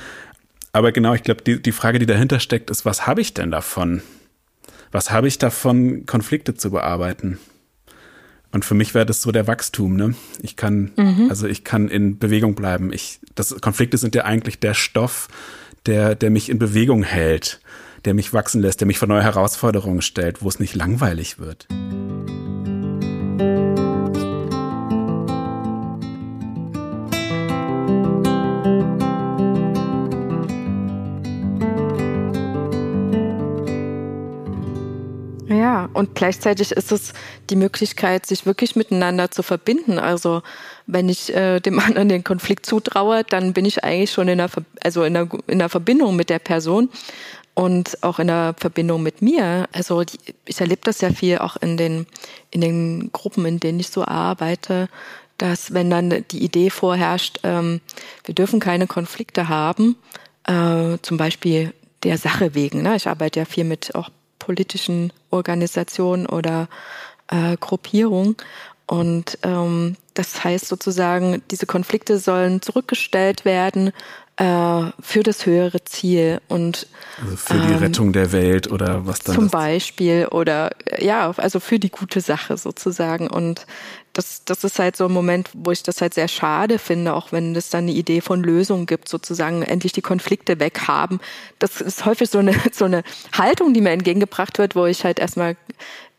[0.72, 3.50] Aber genau, ich glaube, die, die Frage, die dahinter steckt, ist, was habe ich denn
[3.50, 4.02] davon?
[4.92, 7.38] Was habe ich davon, Konflikte zu bearbeiten?
[8.52, 10.14] Und für mich wäre das so der Wachstum, ne?
[10.40, 11.26] Ich kann, mhm.
[11.28, 12.92] also ich kann in Bewegung bleiben.
[12.92, 15.28] Ich, das, Konflikte sind ja eigentlich der Stoff,
[15.86, 17.60] der, der mich in Bewegung hält,
[18.04, 21.66] der mich wachsen lässt, der mich vor neue Herausforderungen stellt, wo es nicht langweilig wird.
[35.96, 37.14] Und gleichzeitig ist es
[37.48, 39.98] die Möglichkeit, sich wirklich miteinander zu verbinden.
[39.98, 40.42] Also
[40.86, 44.50] wenn ich äh, dem anderen den Konflikt zutraue, dann bin ich eigentlich schon in der,
[44.84, 46.90] also in der, in der Verbindung mit der Person
[47.54, 49.68] und auch in der Verbindung mit mir.
[49.72, 52.06] Also die, ich erlebe das ja viel auch in den,
[52.50, 54.90] in den Gruppen, in denen ich so arbeite,
[55.38, 57.80] dass wenn dann die Idee vorherrscht, ähm,
[58.24, 59.96] wir dürfen keine Konflikte haben,
[60.44, 62.82] äh, zum Beispiel der Sache wegen.
[62.82, 62.96] Ne?
[62.96, 64.10] Ich arbeite ja viel mit auch
[64.46, 66.68] politischen Organisation oder
[67.28, 68.36] äh, Gruppierung.
[68.86, 73.92] Und ähm, das heißt sozusagen, diese Konflikte sollen zurückgestellt werden
[74.36, 76.86] äh, für das höhere Ziel und
[77.20, 81.58] also für die ähm, Rettung der Welt oder was dann zum Beispiel oder ja also
[81.58, 83.66] für die gute Sache sozusagen und
[84.16, 87.32] das das ist halt so ein Moment wo ich das halt sehr schade finde auch
[87.32, 91.20] wenn es dann eine Idee von Lösung gibt sozusagen endlich die Konflikte weghaben
[91.58, 93.02] das ist häufig so eine so eine
[93.32, 95.56] Haltung die mir entgegengebracht wird wo ich halt erstmal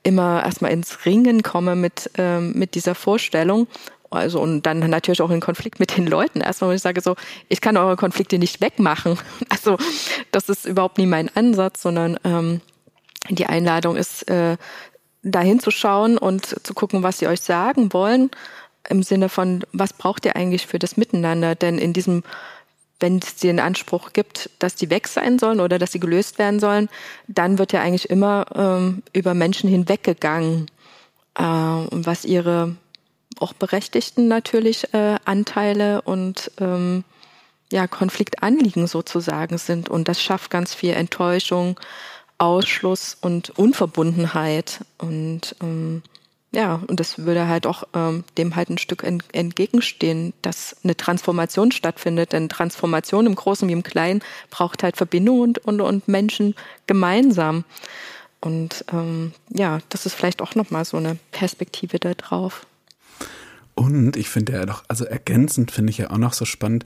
[0.04, 3.68] immer erstmal ins Ringen komme mit ähm, mit dieser Vorstellung
[4.10, 6.40] also und dann natürlich auch in Konflikt mit den Leuten.
[6.40, 7.16] Erstmal, wo ich sage so,
[7.50, 9.18] ich kann eure Konflikte nicht wegmachen.
[9.50, 9.78] Also
[10.32, 12.62] das ist überhaupt nie mein Ansatz, sondern ähm,
[13.30, 14.56] die Einladung ist, äh,
[15.24, 18.32] dahin zu schauen und zu gucken, was sie euch sagen wollen,
[18.90, 21.56] im Sinne von, was braucht ihr eigentlich für das Miteinander?
[21.56, 22.24] Denn in diesem,
[23.00, 26.60] wenn es den Anspruch gibt, dass die weg sein sollen oder dass sie gelöst werden
[26.60, 26.90] sollen,
[27.28, 30.68] dann wird ja eigentlich immer ähm, über Menschen hinweggegangen,
[31.36, 32.76] äh, was ihre
[33.40, 37.04] auch berechtigten natürlich äh, Anteile und ähm,
[37.72, 39.90] ja, Konfliktanliegen sozusagen sind.
[39.90, 41.80] Und das schafft ganz viel Enttäuschung,
[42.38, 44.82] Ausschluss und Unverbundenheit.
[44.98, 46.02] Und ähm,
[46.52, 50.96] ja, und das würde halt auch ähm, dem halt ein Stück ent entgegenstehen, dass eine
[50.96, 52.34] Transformation stattfindet.
[52.34, 57.64] Denn Transformation im Großen wie im Kleinen braucht halt Verbindung und, und, und Menschen gemeinsam.
[58.40, 62.66] Und ähm, ja, das ist vielleicht auch nochmal so eine Perspektive da drauf.
[63.78, 66.84] Und ich finde ja doch, also ergänzend finde ich ja auch noch so spannend,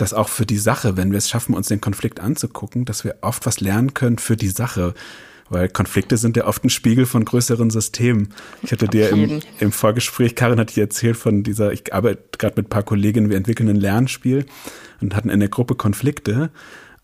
[0.00, 3.16] dass auch für die Sache, wenn wir es schaffen, uns den Konflikt anzugucken, dass wir
[3.20, 4.94] oft was lernen können für die Sache.
[5.50, 8.32] Weil Konflikte sind ja oft ein Spiegel von größeren Systemen.
[8.62, 12.54] Ich hatte dir im, im, Vorgespräch, Karin hat dir erzählt von dieser, ich arbeite gerade
[12.56, 14.46] mit ein paar Kolleginnen, wir entwickeln ein Lernspiel
[15.00, 16.50] und hatten in der Gruppe Konflikte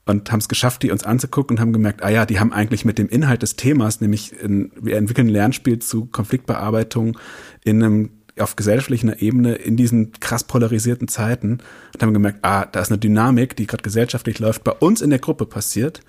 [0.06, 2.84] und haben es geschafft, die uns anzugucken und haben gemerkt, ah ja, die haben eigentlich
[2.84, 7.18] mit dem Inhalt des Themas, nämlich in, wir entwickeln ein Lernspiel zu Konfliktbearbeitung
[7.64, 11.58] in einem auf gesellschaftlicher Ebene in diesen krass polarisierten Zeiten
[11.94, 15.10] und haben gemerkt, ah, da ist eine Dynamik, die gerade gesellschaftlich läuft, bei uns in
[15.10, 16.00] der Gruppe passiert.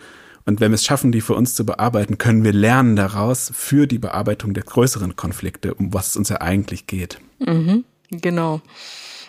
[0.45, 3.85] Und wenn wir es schaffen, die für uns zu bearbeiten, können wir lernen daraus für
[3.85, 7.19] die Bearbeitung der größeren Konflikte, um was es uns ja eigentlich geht.
[7.39, 8.61] Mhm, genau.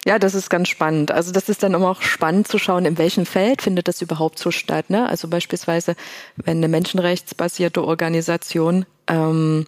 [0.06, 1.10] Ja, das ist ganz spannend.
[1.10, 4.38] Also das ist dann immer auch spannend zu schauen, in welchem Feld findet das überhaupt
[4.38, 4.90] so statt.
[4.90, 5.08] Ne?
[5.08, 5.96] Also beispielsweise,
[6.36, 9.66] wenn eine menschenrechtsbasierte Organisation ähm,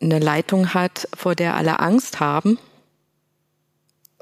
[0.00, 2.58] eine Leitung hat, vor der alle Angst haben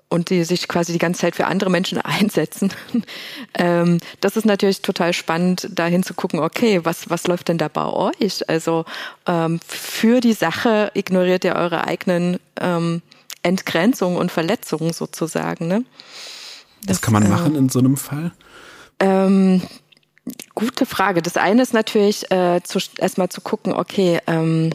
[0.08, 2.72] und die sich quasi die ganze Zeit für andere Menschen einsetzen.
[3.54, 7.68] ähm, das ist natürlich total spannend, dahin zu gucken, okay, was, was läuft denn da
[7.68, 8.48] bei euch?
[8.48, 8.84] Also
[9.26, 13.02] ähm, für die Sache ignoriert ihr eure eigenen ähm,
[13.42, 15.66] Entgrenzungen und Verletzungen sozusagen.
[15.66, 15.84] Ne?
[16.84, 18.32] Das, was kann man machen äh, in so einem Fall?
[19.00, 19.62] Ähm,
[20.54, 21.22] gute Frage.
[21.22, 24.70] Das eine ist natürlich äh, zu, erstmal zu gucken, okay, ähm,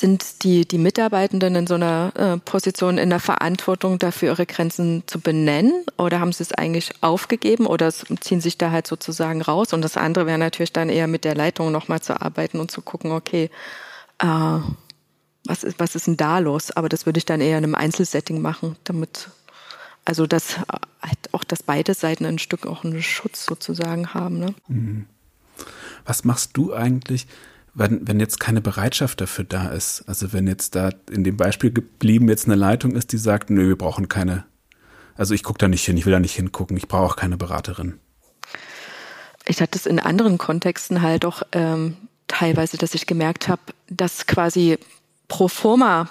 [0.00, 5.02] sind die, die Mitarbeitenden in so einer äh, Position in der Verantwortung dafür, ihre Grenzen
[5.06, 5.84] zu benennen?
[5.98, 9.74] Oder haben sie es eigentlich aufgegeben oder ziehen sich da halt sozusagen raus?
[9.74, 12.80] Und das andere wäre natürlich dann eher mit der Leitung nochmal zu arbeiten und zu
[12.80, 13.50] gucken, okay,
[14.20, 14.58] äh,
[15.44, 16.70] was, ist, was ist denn da los?
[16.70, 19.28] Aber das würde ich dann eher in einem Einzelsetting machen, damit,
[20.06, 20.60] also dass
[21.02, 24.38] halt auch, dass beide Seiten ein Stück auch einen Schutz sozusagen haben.
[24.38, 24.54] Ne?
[24.68, 25.06] Mhm.
[26.06, 27.26] Was machst du eigentlich?
[27.80, 31.72] Wenn, wenn jetzt keine Bereitschaft dafür da ist, also wenn jetzt da in dem Beispiel
[31.72, 34.44] geblieben jetzt eine Leitung ist, die sagt, nö, wir brauchen keine,
[35.16, 37.38] also ich gucke da nicht hin, ich will da nicht hingucken, ich brauche auch keine
[37.38, 37.98] Beraterin.
[39.46, 41.96] ich hatte es in anderen Kontexten halt auch ähm,
[42.28, 44.78] teilweise, dass ich gemerkt habe, dass quasi
[45.28, 46.10] pro forma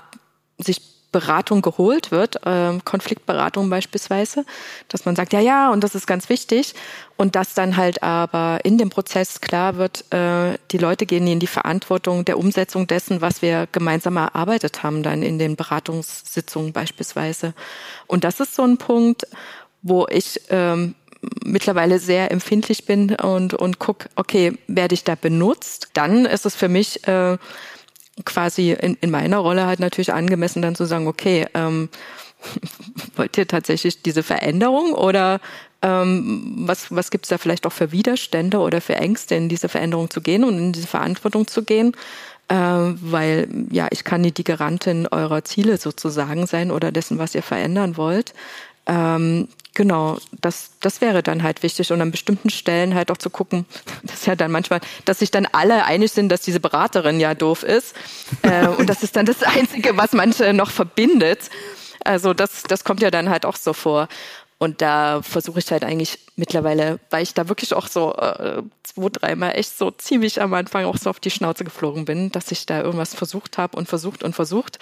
[0.58, 4.45] sich Beratung geholt wird, äh, Konfliktberatung beispielsweise,
[4.87, 6.75] dass man sagt, ja, ja, und das ist ganz wichtig.
[7.17, 11.39] Und dass dann halt aber in dem Prozess klar wird, äh, die Leute gehen in
[11.39, 17.53] die Verantwortung der Umsetzung dessen, was wir gemeinsam erarbeitet haben, dann in den Beratungssitzungen beispielsweise.
[18.07, 19.27] Und das ist so ein Punkt,
[19.81, 20.95] wo ich ähm,
[21.43, 25.89] mittlerweile sehr empfindlich bin und, und guck, okay, werde ich da benutzt?
[25.93, 27.37] Dann ist es für mich äh,
[28.25, 31.89] quasi in, in meiner Rolle halt natürlich angemessen, dann zu sagen, okay, ähm,
[33.15, 35.39] wollt ihr tatsächlich diese Veränderung oder
[35.82, 39.69] ähm, was, was gibt es da vielleicht auch für Widerstände oder für Ängste, in diese
[39.69, 41.93] Veränderung zu gehen und in diese Verantwortung zu gehen?
[42.49, 47.36] Äh, weil ja, ich kann nicht die Garantin eurer Ziele sozusagen sein oder dessen, was
[47.36, 48.34] ihr verändern wollt.
[48.88, 53.29] Ähm, genau, das, das wäre dann halt wichtig und an bestimmten Stellen halt auch zu
[53.29, 53.65] gucken,
[54.03, 57.34] das ist ja dann manchmal, dass sich dann alle einig sind, dass diese Beraterin ja
[57.36, 57.95] doof ist.
[58.41, 61.49] Äh, und das ist dann das Einzige, was manche noch verbindet.
[62.03, 64.08] Also das, das kommt ja dann halt auch so vor.
[64.58, 68.62] Und da versuche ich halt eigentlich mittlerweile, weil ich da wirklich auch so äh,
[68.99, 72.51] zwei, dreimal echt so ziemlich am Anfang auch so auf die Schnauze geflogen bin, dass
[72.51, 74.79] ich da irgendwas versucht habe und versucht und versucht,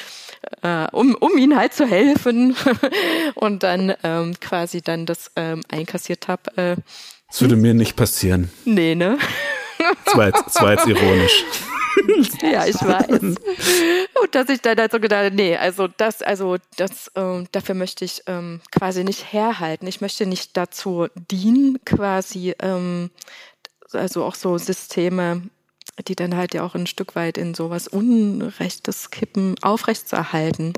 [0.61, 2.55] äh, um, um ihnen halt zu helfen
[3.35, 6.57] und dann ähm, quasi dann das ähm, einkassiert habe.
[6.57, 6.75] Äh,
[7.27, 8.49] das würde mir nicht passieren.
[8.65, 9.17] Nee, ne?
[10.05, 11.43] Das war jetzt, das war jetzt ironisch.
[12.41, 13.21] ja, ich weiß.
[14.21, 17.75] Und dass ich dann halt so gedacht habe, nee, also das, also das, ähm, dafür
[17.75, 19.87] möchte ich ähm, quasi nicht herhalten.
[19.87, 23.09] Ich möchte nicht dazu dienen, quasi, ähm,
[23.95, 25.41] also auch so Systeme,
[26.07, 30.73] die dann halt ja auch ein Stück weit in sowas Unrechtes kippen, aufrechtzuerhalten.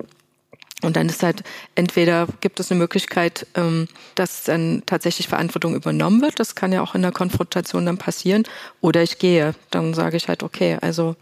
[0.82, 1.44] Und dann ist halt
[1.76, 6.40] entweder gibt es eine Möglichkeit, ähm, dass dann tatsächlich Verantwortung übernommen wird.
[6.40, 8.44] Das kann ja auch in der Konfrontation dann passieren.
[8.80, 9.56] Oder ich gehe.
[9.72, 11.18] Dann sage ich halt, okay, also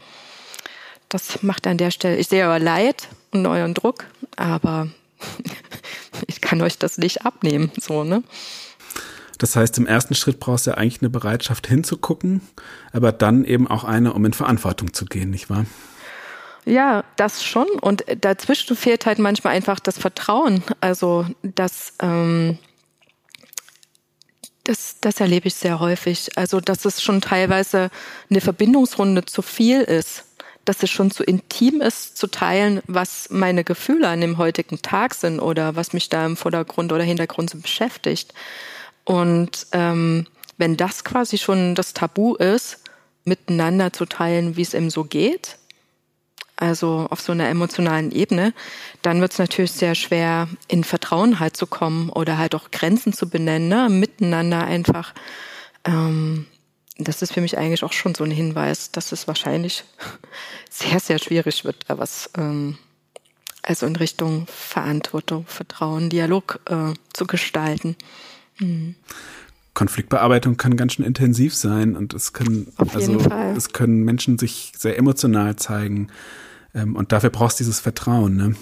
[1.09, 2.17] das macht an der Stelle.
[2.17, 4.89] Ich sehe euer Leid und euren Druck, aber
[6.27, 7.71] ich kann euch das nicht abnehmen.
[7.79, 8.23] So, ne?
[9.37, 12.41] Das heißt, im ersten Schritt brauchst du ja eigentlich eine Bereitschaft hinzugucken,
[12.91, 15.65] aber dann eben auch eine, um in Verantwortung zu gehen, nicht wahr?
[16.67, 17.67] Ja, das schon.
[17.79, 20.63] Und dazwischen fehlt halt manchmal einfach das Vertrauen.
[20.81, 22.57] Also das, ähm,
[24.65, 26.37] das, das erlebe ich sehr häufig.
[26.37, 27.89] Also dass es schon teilweise
[28.29, 30.25] eine Verbindungsrunde zu viel ist.
[30.65, 35.13] Dass es schon zu intim ist, zu teilen, was meine Gefühle an dem heutigen Tag
[35.13, 38.33] sind oder was mich da im Vordergrund oder Hintergrund so beschäftigt.
[39.07, 42.83] Und ähm, wenn das quasi schon das Tabu ist,
[43.23, 45.57] miteinander zu teilen, wie es ihm so geht,
[46.57, 48.53] also auf so einer emotionalen Ebene,
[49.03, 53.13] dann wird es natürlich sehr schwer, in Vertrauen halt zu kommen oder halt auch Grenzen
[53.13, 53.87] zu benennen, ne?
[53.87, 55.13] miteinander einfach.
[55.85, 56.45] Ähm,
[56.97, 59.85] das ist für mich eigentlich auch schon so ein Hinweis, dass es wahrscheinlich
[60.69, 62.77] sehr, sehr schwierig wird, da was ähm,
[63.61, 67.95] also in Richtung Verantwortung, Vertrauen, Dialog äh, zu gestalten.
[68.59, 68.95] Mhm.
[69.73, 73.19] Konfliktbearbeitung kann ganz schön intensiv sein und es können also
[73.55, 76.07] es können Menschen sich sehr emotional zeigen
[76.73, 78.35] ähm, und dafür brauchst du dieses Vertrauen.
[78.35, 78.55] Ne?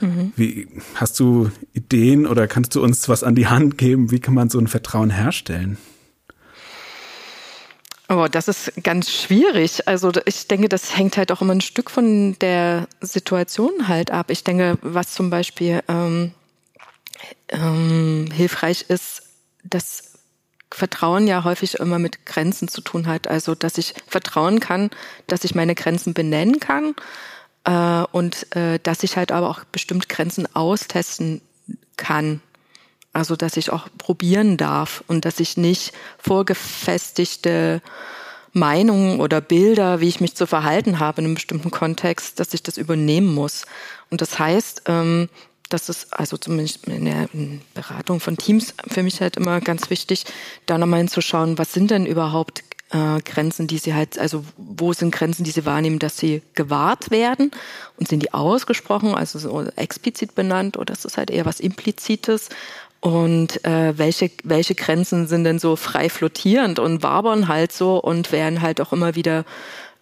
[0.00, 0.32] Mhm.
[0.36, 4.10] Wie hast du Ideen oder kannst du uns was an die Hand geben?
[4.10, 5.76] Wie kann man so ein Vertrauen herstellen?
[8.08, 9.88] Oh, das ist ganz schwierig.
[9.88, 14.30] Also ich denke, das hängt halt auch immer ein Stück von der Situation halt ab.
[14.30, 16.32] Ich denke, was zum Beispiel ähm,
[17.48, 19.22] ähm, hilfreich ist,
[19.64, 20.14] dass
[20.70, 23.28] Vertrauen ja häufig immer mit Grenzen zu tun hat.
[23.28, 24.90] Also dass ich vertrauen kann,
[25.26, 26.94] dass ich meine Grenzen benennen kann
[27.64, 31.40] äh, und äh, dass ich halt aber auch bestimmt Grenzen austesten
[31.96, 32.40] kann.
[33.12, 37.80] Also dass ich auch probieren darf und dass ich nicht vorgefestigte
[38.52, 42.62] Meinungen oder Bilder, wie ich mich zu verhalten habe in einem bestimmten Kontext, dass ich
[42.62, 43.66] das übernehmen muss.
[44.10, 45.28] Und das heißt, ähm,
[45.74, 47.28] das ist also zumindest in der
[47.74, 50.24] Beratung von Teams für mich halt immer ganz wichtig,
[50.66, 55.12] da nochmal hinzuschauen, was sind denn überhaupt äh, Grenzen, die sie halt, also wo sind
[55.12, 57.50] Grenzen, die sie wahrnehmen, dass sie gewahrt werden
[57.98, 62.50] und sind die ausgesprochen, also so explizit benannt oder ist das halt eher was Implizites?
[63.00, 68.32] Und äh, welche, welche Grenzen sind denn so frei flottierend und wabern halt so und
[68.32, 69.44] werden halt auch immer wieder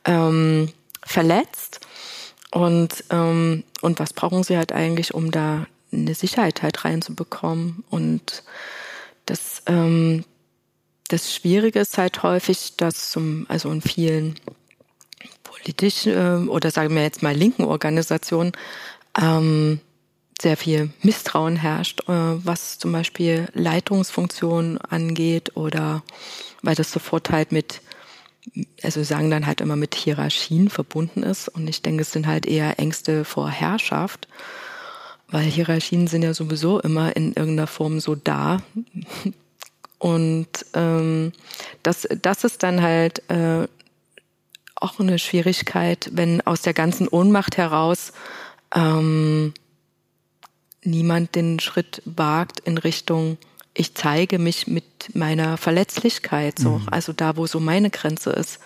[0.05, 0.69] ähm,
[1.03, 1.81] verletzt?
[2.53, 7.85] Und, ähm, und was brauchen sie halt eigentlich, um da eine Sicherheit halt reinzubekommen?
[7.91, 8.43] Und
[9.27, 10.25] das, ähm,
[11.09, 14.35] das Schwierige ist halt häufig, dass zum, also in vielen
[15.43, 18.53] politischen äh, oder sagen wir jetzt mal linken Organisationen
[19.21, 19.81] ähm,
[20.41, 22.13] sehr viel Misstrauen herrscht, äh,
[22.45, 26.03] was zum Beispiel Leitungsfunktionen angeht oder
[26.63, 27.81] weil das sofort halt mit,
[28.83, 31.49] also sagen dann halt immer mit Hierarchien verbunden ist.
[31.49, 34.27] Und ich denke, es sind halt eher Ängste vor Herrschaft,
[35.33, 38.63] weil Hierarchien sind ja sowieso immer in irgendeiner Form so da.
[39.99, 41.33] Und ähm,
[41.83, 43.67] das, das ist dann halt äh,
[44.75, 48.13] auch eine Schwierigkeit, wenn aus der ganzen Ohnmacht heraus
[48.75, 49.55] ähm,
[50.85, 53.39] niemand den Schritt wagt in Richtung,
[53.75, 56.89] ich zeige mich mit meiner Verletzlichkeit, so, mhm.
[56.91, 58.59] also da, wo so meine Grenze ist.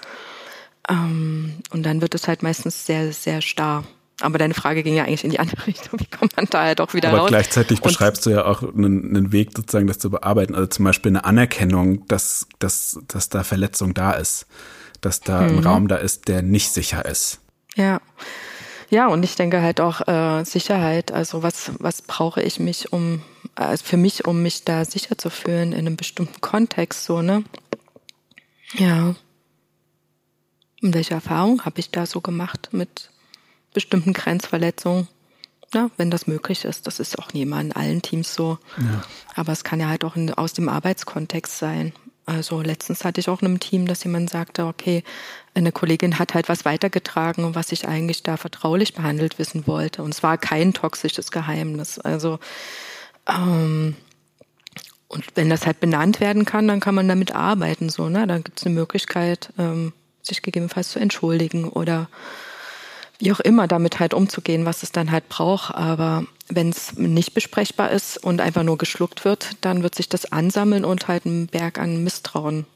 [0.88, 3.84] Ähm, und dann wird es halt meistens sehr, sehr starr.
[4.20, 6.00] Aber deine Frage ging ja eigentlich in die andere Richtung.
[6.00, 7.28] Wie kommt man da halt auch wieder Aber raus?
[7.28, 10.54] gleichzeitig beschreibst du ja auch einen, einen, Weg, sozusagen das zu bearbeiten.
[10.54, 14.46] Also zum Beispiel eine Anerkennung, dass, dass, dass da Verletzung da ist.
[15.00, 15.58] Dass da mhm.
[15.58, 17.40] ein Raum da ist, der nicht sicher ist.
[17.76, 18.00] Ja.
[18.88, 21.12] Ja, und ich denke halt auch äh, Sicherheit.
[21.12, 23.20] Also was, was brauche ich mich, um,
[23.54, 27.42] also für mich, um mich da sicher zu fühlen in einem bestimmten Kontext, so, ne?
[28.74, 29.14] Ja.
[30.82, 33.10] Und welche Erfahrung habe ich da so gemacht mit
[33.76, 35.06] bestimmten Grenzverletzungen?
[35.74, 36.86] Ja, wenn das möglich ist.
[36.86, 38.58] Das ist auch nie immer in allen Teams so.
[38.78, 39.02] Ja.
[39.34, 41.92] Aber es kann ja halt auch in, aus dem Arbeitskontext sein.
[42.24, 45.04] Also letztens hatte ich auch in einem Team, dass jemand sagte, okay,
[45.54, 50.02] eine Kollegin hat halt was weitergetragen, was ich eigentlich da vertraulich behandelt wissen wollte.
[50.02, 51.98] Und es war kein toxisches Geheimnis.
[51.98, 52.38] Also
[53.28, 53.94] ähm,
[55.08, 57.90] und wenn das halt benannt werden kann, dann kann man damit arbeiten.
[57.90, 58.26] So, ne?
[58.26, 62.08] Dann gibt es eine Möglichkeit, ähm, sich gegebenenfalls zu entschuldigen oder
[63.18, 65.74] wie auch immer damit halt umzugehen, was es dann halt braucht.
[65.74, 70.32] Aber wenn es nicht besprechbar ist und einfach nur geschluckt wird, dann wird sich das
[70.32, 72.66] ansammeln und halt einen Berg an Misstrauen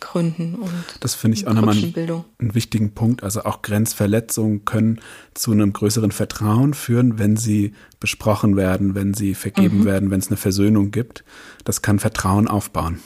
[0.00, 0.54] gründen.
[0.56, 3.22] Und das finde ich auch nochmal einen, einen wichtigen Punkt.
[3.22, 5.00] Also auch Grenzverletzungen können
[5.34, 9.84] zu einem größeren Vertrauen führen, wenn sie besprochen werden, wenn sie vergeben mhm.
[9.84, 11.24] werden, wenn es eine Versöhnung gibt.
[11.64, 13.00] Das kann Vertrauen aufbauen.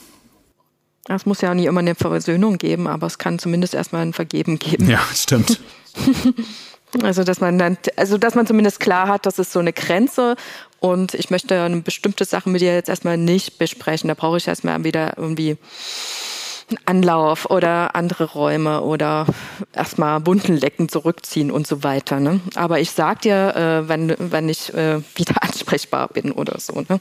[1.07, 4.13] Es muss ja auch nie immer eine Versöhnung geben, aber es kann zumindest erstmal ein
[4.13, 4.87] Vergeben geben.
[4.87, 5.59] Ja, stimmt.
[7.03, 10.35] Also, dass man dann, also, dass man zumindest klar hat, das ist so eine Grenze
[10.79, 14.07] und ich möchte eine bestimmte Sache mit dir jetzt erstmal nicht besprechen.
[14.07, 15.57] Da brauche ich erstmal wieder irgendwie
[16.69, 19.25] einen Anlauf oder andere Räume oder
[19.73, 22.19] erstmal bunten Lecken zurückziehen und so weiter.
[22.19, 22.39] Ne?
[22.55, 26.81] Aber ich sag dir, äh, wenn, wenn ich äh, wieder ansprechbar bin oder so.
[26.87, 26.99] Ne?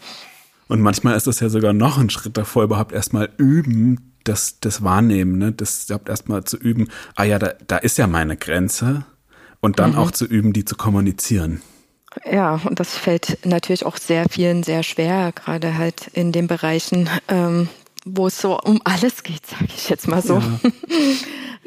[0.69, 4.83] Und manchmal ist das ja sogar noch ein Schritt davor, überhaupt erstmal üben, das, das
[4.83, 5.53] Wahrnehmen, ne?
[5.53, 9.05] das überhaupt erstmal zu üben, ah ja, da, da ist ja meine Grenze
[9.61, 9.99] und dann mhm.
[9.99, 11.63] auch zu üben, die zu kommunizieren.
[12.31, 17.09] Ja, und das fällt natürlich auch sehr vielen sehr schwer, gerade halt in den Bereichen,
[17.29, 17.69] ähm,
[18.05, 20.39] wo es so um alles geht, sage ich jetzt mal so.
[20.39, 20.61] Ja.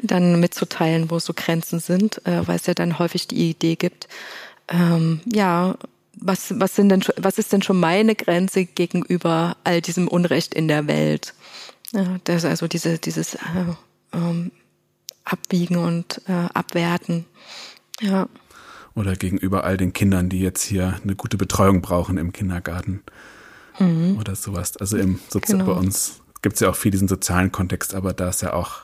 [0.02, 4.08] dann mitzuteilen, wo so Grenzen sind, äh, weil es ja dann häufig die Idee gibt,
[4.68, 5.76] ähm, ja,
[6.14, 10.68] was, was, sind denn, was ist denn schon meine Grenze gegenüber all diesem Unrecht in
[10.68, 11.34] der Welt?
[11.92, 13.38] Ja, das ist also diese, dieses äh,
[14.12, 14.50] ähm,
[15.24, 17.26] Abwiegen und äh, Abwerten.
[18.00, 18.28] Ja.
[18.94, 23.02] Oder gegenüber all den Kindern, die jetzt hier eine gute Betreuung brauchen im Kindergarten.
[23.78, 24.18] Mhm.
[24.18, 24.76] Oder sowas.
[24.76, 25.66] Also im Sozi genau.
[25.66, 28.80] bei uns gibt es ja auch viel diesen sozialen Kontext, aber da ist ja auch,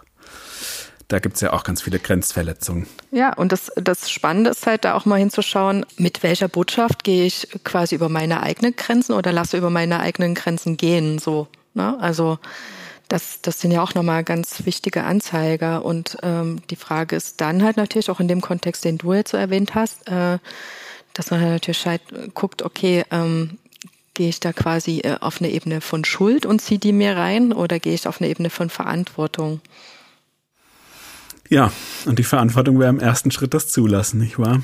[1.09, 2.87] da gibt es ja auch ganz viele Grenzverletzungen.
[3.11, 7.27] Ja, und das, das Spannende ist halt da auch mal hinzuschauen, mit welcher Botschaft gehe
[7.27, 11.19] ich quasi über meine eigenen Grenzen oder lasse über meine eigenen Grenzen gehen.
[11.19, 11.99] So, ne?
[12.01, 12.39] Also
[13.09, 15.85] das, das sind ja auch nochmal ganz wichtige Anzeiger.
[15.85, 19.31] Und ähm, die Frage ist dann halt natürlich auch in dem Kontext, den du jetzt
[19.31, 20.39] so erwähnt hast, äh,
[21.15, 22.03] dass man halt natürlich halt
[22.35, 23.59] guckt, okay, ähm,
[24.15, 27.53] gehe ich da quasi äh, auf eine Ebene von Schuld und ziehe die mir rein
[27.53, 29.61] oder gehe ich auf eine Ebene von Verantwortung?
[31.49, 31.73] Ja,
[32.05, 34.63] und die Verantwortung wäre im ersten Schritt das Zulassen, nicht wahr?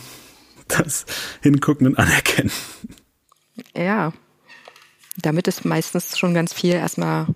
[0.69, 1.07] Das
[1.43, 2.51] Hingucken und Anerkennen.
[3.77, 4.13] Ja,
[5.17, 7.27] damit ist meistens schon ganz viel erstmal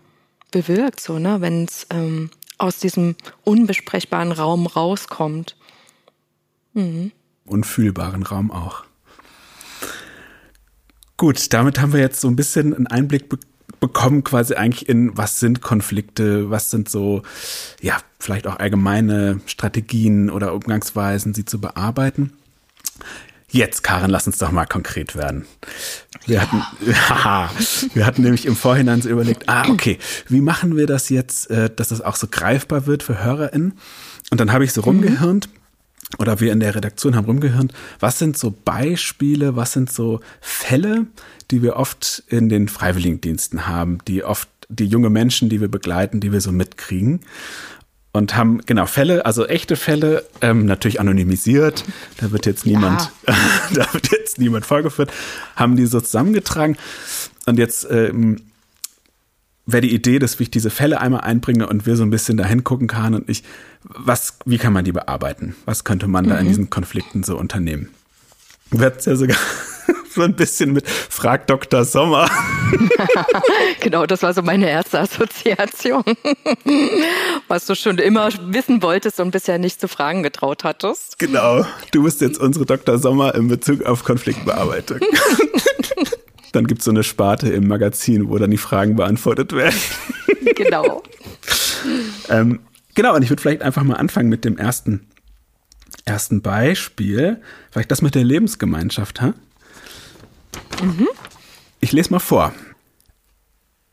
[0.51, 5.57] bewirkt, so, ne, wenn es ähm, aus diesem unbesprechbaren Raum rauskommt.
[6.75, 7.13] Mhm.
[7.45, 8.85] Unfühlbaren Raum auch.
[11.17, 13.39] Gut, damit haben wir jetzt so ein bisschen einen Einblick be
[13.81, 17.23] bekommen, quasi eigentlich in, was sind Konflikte, was sind so,
[17.81, 22.33] ja, vielleicht auch allgemeine Strategien oder Umgangsweisen, sie zu bearbeiten.
[23.51, 25.47] Jetzt, Karin, lass uns doch mal konkret werden.
[26.27, 26.43] Wir ja.
[26.43, 26.63] hatten,
[27.09, 27.51] haha,
[27.95, 31.71] wir hatten nämlich im Vorhinein so überlegt, ah, okay, wie machen wir das jetzt, äh,
[31.75, 33.79] dass das auch so greifbar wird für HörerInnen?
[34.31, 35.49] Und dann habe ich so rumgehirnt,
[36.19, 41.07] oder wir in der Redaktion haben rumgehirnt, was sind so Beispiele, was sind so Fälle,
[41.51, 46.21] die wir oft in den Freiwilligendiensten haben, die oft die junge Menschen, die wir begleiten,
[46.21, 47.21] die wir so mitkriegen.
[48.19, 51.85] Und haben genau Fälle, also echte Fälle, ähm, natürlich anonymisiert.
[52.19, 53.35] Da wird jetzt niemand, ja.
[53.75, 55.11] da wird jetzt niemand vorgeführt,
[55.57, 56.77] haben die so zusammengetragen.
[57.47, 58.43] Und jetzt ähm,
[59.65, 62.65] wäre die Idee, dass ich diese Fälle einmal einbringe und wir so ein bisschen dahin
[62.65, 63.45] gucken kann und ich,
[63.83, 65.55] was, wie kann man die bearbeiten?
[65.65, 66.29] Was könnte man mhm.
[66.29, 66.49] da in mhm.
[66.49, 67.91] diesen Konflikten so unternehmen?
[68.71, 69.37] Wird ja sogar
[70.15, 71.85] so ein bisschen mit Frag Dr.
[71.85, 72.29] Sommer.
[73.81, 76.05] genau, das war so meine erste Assoziation.
[77.49, 81.19] Was du schon immer wissen wolltest und bisher nicht zu fragen getraut hattest.
[81.19, 82.99] Genau, du bist jetzt unsere Dr.
[82.99, 85.01] Sommer in Bezug auf Konfliktbearbeitung.
[86.53, 89.79] dann gibt es so eine Sparte im Magazin, wo dann die Fragen beantwortet werden.
[90.57, 91.03] genau.
[92.29, 92.61] ähm,
[92.95, 95.07] genau, und ich würde vielleicht einfach mal anfangen mit dem ersten,
[96.09, 97.41] ersten Beispiel.
[97.71, 99.35] Vielleicht das mit der Lebensgemeinschaft, ha?
[100.83, 101.09] Mhm.
[101.81, 102.53] Ich lese mal vor.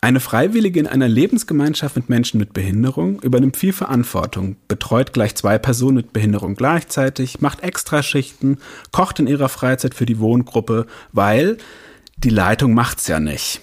[0.01, 5.57] Eine Freiwillige in einer Lebensgemeinschaft mit Menschen mit Behinderung übernimmt viel Verantwortung, betreut gleich zwei
[5.57, 8.59] Personen mit Behinderung gleichzeitig, macht Extraschichten,
[8.91, 11.57] kocht in ihrer Freizeit für die Wohngruppe, weil
[12.17, 13.61] die Leitung macht's ja nicht.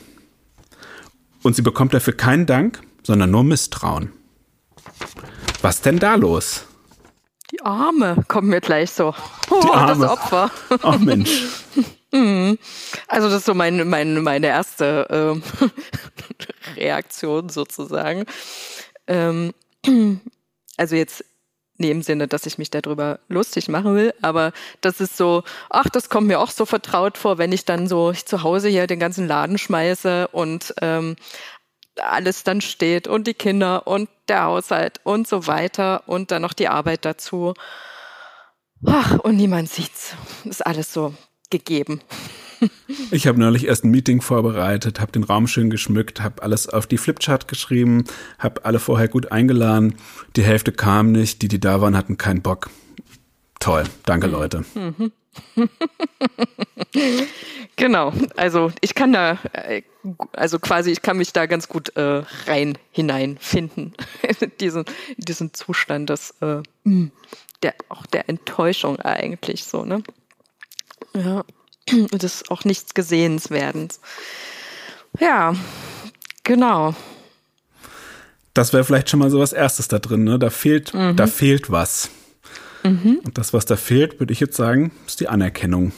[1.43, 4.11] Und sie bekommt dafür keinen Dank, sondern nur Misstrauen.
[5.61, 6.67] Was denn da los?
[7.53, 9.15] Die Arme kommen mir gleich so.
[9.51, 10.51] Oh, das Opfer.
[10.83, 11.31] Oh Mensch.
[12.15, 12.59] Mhm.
[13.09, 18.27] Also das ist so mein, mein, meine erste äh, Reaktion sozusagen.
[19.07, 19.55] Ähm,
[20.77, 21.25] also jetzt
[21.79, 25.89] in dem Sinne, dass ich mich darüber lustig machen will, aber das ist so, ach,
[25.89, 29.01] das kommt mir auch so vertraut vor, wenn ich dann so zu Hause hier den
[29.01, 31.17] ganzen Laden schmeiße und ähm,
[32.01, 36.53] alles dann steht und die Kinder und der Haushalt und so weiter und dann noch
[36.53, 37.55] die Arbeit dazu.
[38.87, 40.15] Ach, und niemand sieht's.
[40.45, 41.15] Ist alles so
[41.51, 42.01] gegeben.
[43.11, 46.87] Ich habe neulich erst ein Meeting vorbereitet, habe den Raum schön geschmückt, habe alles auf
[46.87, 48.05] die Flipchart geschrieben,
[48.39, 49.97] habe alle vorher gut eingeladen.
[50.37, 52.71] Die Hälfte kam nicht, die, die da waren, hatten keinen Bock.
[53.63, 54.65] Toll, danke Leute.
[57.77, 59.83] genau, also ich kann da, äh,
[60.33, 63.95] also quasi, ich kann mich da ganz gut äh, rein hineinfinden
[64.41, 64.85] in diesen,
[65.17, 66.63] in diesen Zustand des, äh,
[67.63, 70.03] der, auch der Enttäuschung eigentlich so, ne?
[71.15, 71.45] Ja,
[71.89, 74.01] des auch nichts Gesehenswerdens.
[75.21, 75.55] Ja,
[76.43, 76.97] genau.
[78.55, 80.41] Das wäre vielleicht schon mal so was Erstes da drin, ne?
[80.41, 81.15] Da fehlt, mhm.
[81.15, 82.11] da fehlt was.
[82.83, 83.21] Mhm.
[83.25, 85.93] Und das, was da fehlt, würde ich jetzt sagen, ist die Anerkennung.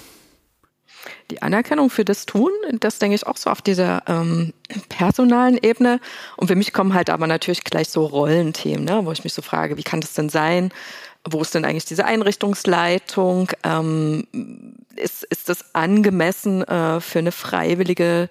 [1.30, 4.53] Die Anerkennung für das Tun, das denke ich auch so auf dieser ähm,
[4.89, 6.01] personalen Ebene.
[6.37, 9.01] Und für mich kommen halt aber natürlich gleich so Rollenthemen, ne?
[9.05, 10.70] wo ich mich so frage, wie kann das denn sein?
[11.28, 13.51] Wo ist denn eigentlich diese Einrichtungsleitung?
[13.62, 14.26] Ähm,
[14.97, 18.28] ist, ist das angemessen äh, für eine Freiwillige,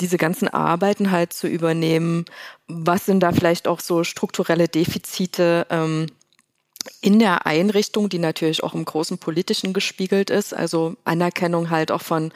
[0.00, 2.24] diese ganzen Arbeiten halt zu übernehmen?
[2.68, 6.06] Was sind da vielleicht auch so strukturelle Defizite ähm,
[7.00, 10.54] in der Einrichtung, die natürlich auch im großen politischen gespiegelt ist?
[10.54, 12.32] Also Anerkennung halt auch von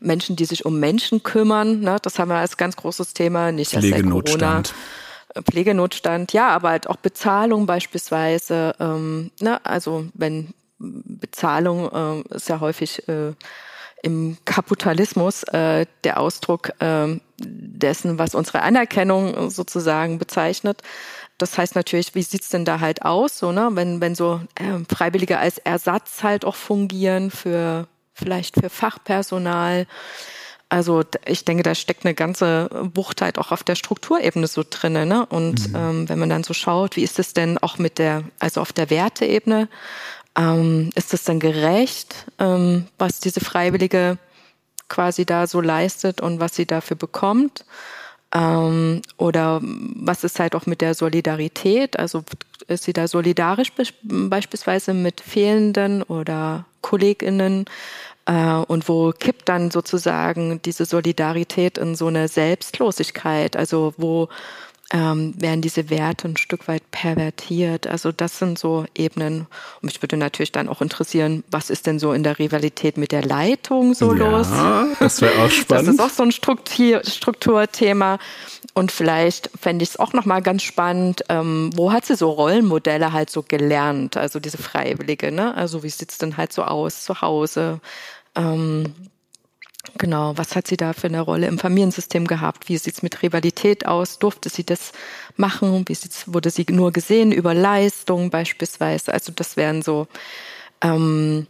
[0.00, 1.80] Menschen, die sich um Menschen kümmern.
[1.80, 1.96] Ne?
[2.02, 4.62] Das haben wir als ganz großes Thema, nicht erst seit Corona.
[5.34, 8.74] Äh, Pflegenotstand, ja, aber halt auch Bezahlung beispielsweise.
[8.78, 9.64] Ähm, ne?
[9.64, 13.32] Also wenn Bezahlung äh, ist ja häufig äh,
[14.02, 20.82] im Kapitalismus äh, der Ausdruck äh, dessen, was unsere Anerkennung sozusagen bezeichnet.
[21.42, 23.70] Das heißt natürlich, wie sieht's denn da halt aus, so, ne?
[23.72, 29.88] wenn, wenn so äh, Freiwillige als Ersatz halt auch fungieren für vielleicht für Fachpersonal.
[30.68, 35.04] Also ich denke, da steckt eine ganze Wucht halt auch auf der Strukturebene so drinne.
[35.04, 35.26] Ne?
[35.26, 35.74] Und mhm.
[35.74, 38.72] ähm, wenn man dann so schaut, wie ist es denn auch mit der, also auf
[38.72, 39.68] der Werteebene,
[40.38, 44.16] ähm, ist es dann gerecht, ähm, was diese Freiwillige
[44.88, 47.64] quasi da so leistet und was sie dafür bekommt?
[48.34, 51.98] Ähm, oder was ist halt auch mit der Solidarität?
[51.98, 52.24] Also
[52.68, 53.72] ist sie da solidarisch
[54.02, 57.66] beispielsweise mit Fehlenden oder KollegInnen?
[58.26, 63.56] Äh, und wo kippt dann sozusagen diese Solidarität in so eine Selbstlosigkeit?
[63.56, 64.28] Also wo
[64.92, 67.86] ähm, werden diese Werte ein Stück weit pervertiert.
[67.86, 69.46] Also das sind so Ebenen.
[69.80, 73.10] Und mich würde natürlich dann auch interessieren, was ist denn so in der Rivalität mit
[73.10, 74.48] der Leitung so ja, los?
[75.00, 75.72] Das wäre auch spannend.
[75.82, 78.18] Das ist auch so ein Struktur Strukturthema.
[78.74, 83.12] Und vielleicht fände ich es auch nochmal ganz spannend, ähm, wo hat sie so Rollenmodelle
[83.12, 84.16] halt so gelernt?
[84.18, 85.54] Also diese Freiwillige, ne?
[85.54, 87.80] Also wie sieht's denn halt so aus zu Hause?
[88.34, 88.94] Ähm,
[89.98, 92.68] Genau, was hat sie da für eine Rolle im Familiensystem gehabt?
[92.68, 94.18] Wie sieht's mit Rivalität aus?
[94.18, 94.92] Durfte sie das
[95.36, 95.84] machen?
[95.86, 99.12] Wie sieht's, wurde sie nur gesehen über Leistung beispielsweise?
[99.12, 100.06] Also das wären so,
[100.80, 101.46] ähm,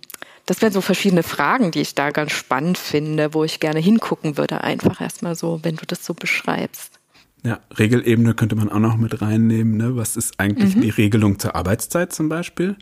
[0.47, 4.37] das wären so verschiedene Fragen, die ich da ganz spannend finde, wo ich gerne hingucken
[4.37, 6.99] würde, einfach erstmal so, wenn du das so beschreibst.
[7.45, 9.77] Ja, Regelebene könnte man auch noch mit reinnehmen.
[9.77, 9.97] Ne?
[9.97, 10.83] Was ist eigentlich mhm.
[10.83, 12.77] die Regelung zur Arbeitszeit zum Beispiel?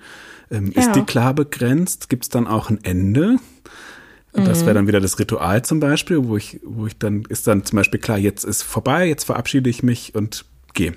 [0.51, 0.81] Ähm, ja.
[0.83, 2.09] Ist die klar begrenzt?
[2.09, 3.37] Gibt es dann auch ein Ende?
[4.33, 4.75] Das wäre mhm.
[4.75, 7.99] dann wieder das Ritual zum Beispiel, wo ich, wo ich dann, ist dann zum Beispiel
[7.99, 10.95] klar, jetzt ist vorbei, jetzt verabschiede ich mich und gehe.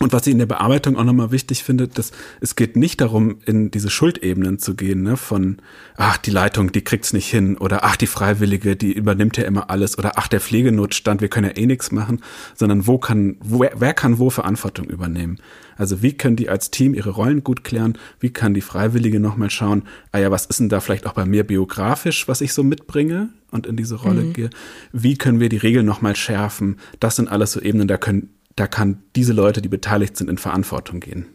[0.00, 3.36] Und was ich in der Bearbeitung auch nochmal wichtig finde, dass es geht nicht darum,
[3.46, 5.58] in diese Schuldebenen zu gehen, ne, von
[5.96, 9.70] ach, die Leitung, die kriegt's nicht hin, oder ach, die Freiwillige, die übernimmt ja immer
[9.70, 12.22] alles, oder ach, der Pflegenotstand, wir können ja eh nichts machen,
[12.56, 15.38] sondern wo kann, wo, wer kann wo Verantwortung übernehmen?
[15.76, 17.96] Also wie können die als Team ihre Rollen gut klären?
[18.18, 21.24] Wie kann die Freiwillige nochmal schauen, ah ja, was ist denn da vielleicht auch bei
[21.24, 24.32] mir biografisch, was ich so mitbringe und in diese Rolle mhm.
[24.32, 24.50] gehe?
[24.92, 26.78] Wie können wir die Regeln nochmal schärfen?
[26.98, 30.38] Das sind alles so Ebenen, da können da kann diese Leute, die beteiligt sind, in
[30.38, 31.26] Verantwortung gehen.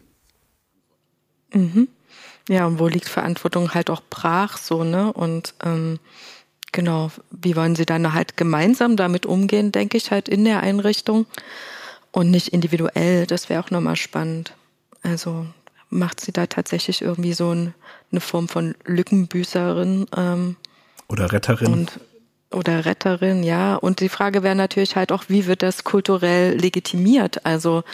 [1.52, 1.88] Mhm.
[2.48, 5.12] Ja, und wo liegt Verantwortung halt auch brach so, ne?
[5.12, 5.98] Und ähm,
[6.72, 11.26] genau, wie wollen sie dann halt gemeinsam damit umgehen, denke ich halt in der Einrichtung
[12.12, 13.26] und nicht individuell.
[13.26, 14.54] Das wäre auch nochmal spannend.
[15.02, 15.46] Also
[15.90, 17.74] macht sie da tatsächlich irgendwie so ein,
[18.10, 20.56] eine Form von Lückenbüßerin ähm,
[21.08, 21.72] oder Retterin.
[21.72, 22.00] Und
[22.50, 23.76] oder Retterin, ja.
[23.76, 27.46] Und die Frage wäre natürlich halt auch, wie wird das kulturell legitimiert?
[27.46, 27.84] Also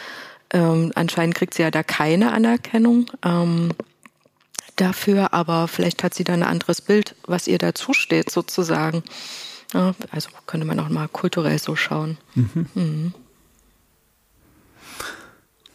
[0.51, 3.73] ähm, anscheinend kriegt sie ja da keine Anerkennung ähm,
[4.77, 9.03] dafür, aber vielleicht hat sie da ein anderes Bild, was ihr dazu steht, sozusagen.
[9.75, 12.19] Ja, also könnte man auch mal kulturell so schauen.
[12.35, 12.67] Mhm.
[12.75, 13.15] Mhm.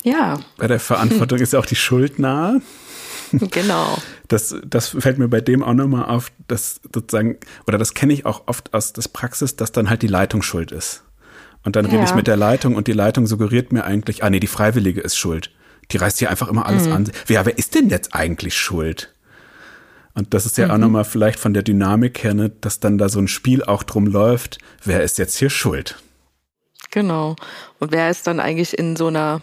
[0.03, 0.39] Ja.
[0.57, 2.61] Bei der Verantwortung ist ja auch die Schuld nahe.
[3.51, 3.97] Genau.
[4.27, 8.25] Das, das fällt mir bei dem auch nochmal auf, dass sozusagen, oder das kenne ich
[8.25, 11.03] auch oft aus der Praxis, dass dann halt die Leitung schuld ist.
[11.63, 11.91] Und dann ja.
[11.91, 15.01] rede ich mit der Leitung und die Leitung suggeriert mir eigentlich, ah nee, die Freiwillige
[15.01, 15.51] ist schuld.
[15.91, 16.93] Die reißt hier einfach immer alles mhm.
[16.93, 17.11] an.
[17.27, 19.13] Wer, wer ist denn jetzt eigentlich schuld?
[20.13, 20.71] Und das ist ja mhm.
[20.71, 23.84] auch nochmal vielleicht von der Dynamik her, ne, dass dann da so ein Spiel auch
[23.84, 25.95] drum läuft, wer ist jetzt hier schuld?
[26.91, 27.36] Genau.
[27.79, 29.41] Und wer ist dann eigentlich in so einer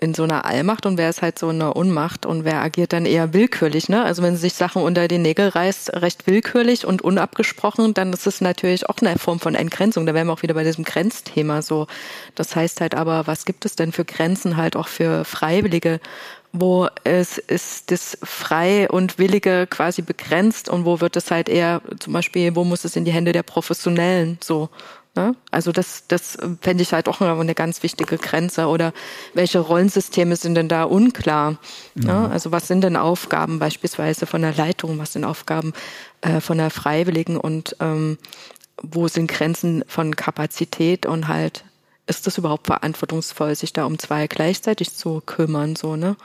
[0.00, 2.94] in so einer Allmacht und wer ist halt so in einer Unmacht und wer agiert
[2.94, 4.02] dann eher willkürlich, ne?
[4.02, 8.26] Also wenn sie sich Sachen unter die Nägel reißt, recht willkürlich und unabgesprochen, dann ist
[8.26, 10.06] es natürlich auch eine Form von Entgrenzung.
[10.06, 11.86] Da wären wir auch wieder bei diesem Grenzthema so.
[12.34, 16.00] Das heißt halt aber, was gibt es denn für Grenzen halt auch für Freiwillige?
[16.52, 21.82] Wo es ist das Frei und Willige quasi begrenzt und wo wird es halt eher
[22.00, 24.70] zum Beispiel, wo muss es in die Hände der Professionellen so?
[25.20, 25.36] Ne?
[25.50, 28.66] Also das, das fände ich halt auch eine ganz wichtige Grenze.
[28.66, 28.92] Oder
[29.34, 31.58] welche Rollensysteme sind denn da unklar?
[31.94, 32.22] Ja.
[32.22, 32.30] Ne?
[32.30, 35.74] Also was sind denn Aufgaben beispielsweise von der Leitung, was sind Aufgaben
[36.22, 38.16] äh, von der Freiwilligen und ähm,
[38.82, 41.64] wo sind Grenzen von Kapazität und halt
[42.06, 46.16] ist das überhaupt verantwortungsvoll, sich da um zwei gleichzeitig zu kümmern, so, ne?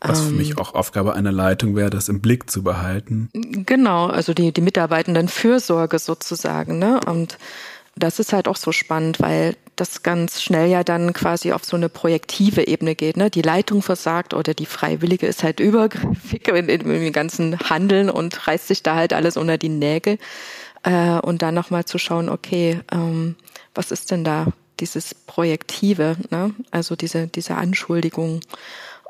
[0.00, 0.58] Was für mich ähm.
[0.58, 3.28] auch Aufgabe einer Leitung wäre, das im Blick zu behalten.
[3.34, 7.00] Genau, also die, die Mitarbeitenden Fürsorge sozusagen, ne?
[7.04, 7.36] Und
[7.96, 11.76] das ist halt auch so spannend, weil das ganz schnell ja dann quasi auf so
[11.76, 13.16] eine projektive Ebene geht.
[13.16, 13.30] Ne?
[13.30, 18.46] Die Leitung versagt oder die Freiwillige ist halt übergriffig in, in, im ganzen Handeln und
[18.46, 20.18] reißt sich da halt alles unter die Nägel.
[20.82, 23.36] Äh, und dann nochmal zu schauen, okay, ähm,
[23.74, 24.46] was ist denn da
[24.80, 26.54] dieses Projektive, ne?
[26.70, 28.40] also diese, diese Anschuldigung.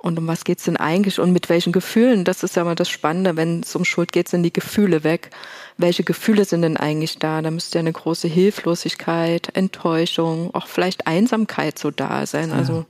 [0.02, 2.24] Und um was geht's denn eigentlich und mit welchen Gefühlen?
[2.24, 3.36] Das ist ja immer das Spannende.
[3.36, 5.30] Wenn es um Schuld geht, sind die Gefühle weg.
[5.76, 7.42] Welche Gefühle sind denn eigentlich da?
[7.42, 12.48] Da müsste ja eine große Hilflosigkeit, Enttäuschung, auch vielleicht Einsamkeit so da sein.
[12.48, 12.56] Ja.
[12.56, 12.86] Also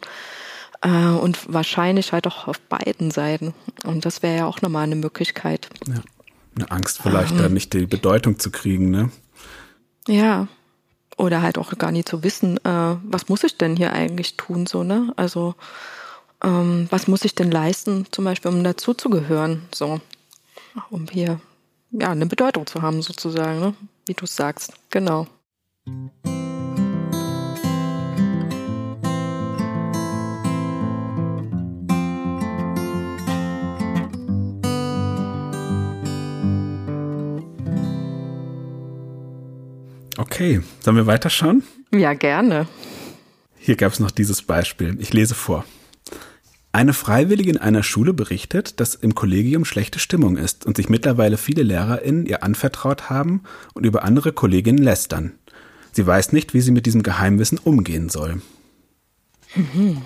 [0.82, 3.54] äh, und wahrscheinlich halt auch auf beiden Seiten.
[3.84, 5.68] Und das wäre ja auch nochmal eine Möglichkeit.
[5.88, 6.02] Ja.
[6.56, 7.38] Eine Angst vielleicht ähm.
[7.38, 9.10] da nicht die Bedeutung zu kriegen, ne?
[10.06, 10.48] Ja.
[11.16, 14.66] Oder halt auch gar nicht zu wissen, äh, was muss ich denn hier eigentlich tun,
[14.66, 15.12] so, ne?
[15.16, 15.54] Also
[16.42, 20.00] ähm, was muss ich denn leisten, zum Beispiel, um dazuzugehören, so,
[20.90, 21.40] um hier
[21.90, 23.74] ja eine Bedeutung zu haben, sozusagen, ne?
[24.06, 25.26] wie du sagst, genau.
[40.16, 41.62] Okay, sollen wir weiterschauen?
[41.92, 42.66] Ja, gerne.
[43.58, 44.96] Hier gab es noch dieses Beispiel.
[45.00, 45.64] Ich lese vor.
[46.72, 51.36] Eine Freiwillige in einer Schule berichtet, dass im Kollegium schlechte Stimmung ist und sich mittlerweile
[51.36, 53.42] viele LehrerInnen ihr anvertraut haben
[53.74, 55.32] und über andere Kolleginnen lästern.
[55.92, 58.40] Sie weiß nicht, wie sie mit diesem Geheimwissen umgehen soll.
[59.56, 60.02] Mhm.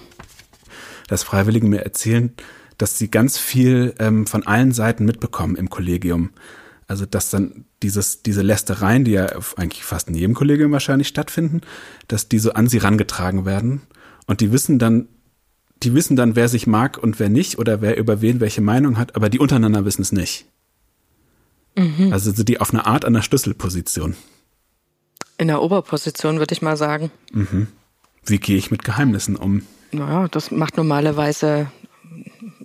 [1.06, 2.32] Dass Freiwillige mir erzählen,
[2.78, 6.30] dass sie ganz viel ähm, von allen Seiten mitbekommen im Kollegium.
[6.86, 11.60] Also dass dann dieses, diese Lästereien, die ja eigentlich fast in jedem Kollegium wahrscheinlich stattfinden,
[12.08, 13.82] dass die so an sie rangetragen werden.
[14.26, 15.08] Und die wissen dann,
[15.82, 18.96] die wissen dann, wer sich mag und wer nicht oder wer über wen welche Meinung
[18.96, 20.46] hat, aber die untereinander wissen es nicht.
[21.76, 22.12] Mhm.
[22.12, 24.16] Also sind die auf eine Art an der Schlüsselposition.
[25.36, 27.10] In der Oberposition, würde ich mal sagen.
[27.32, 27.66] Mhm.
[28.24, 29.62] wie gehe ich mit Geheimnissen um?
[29.90, 31.70] Naja, das macht normalerweise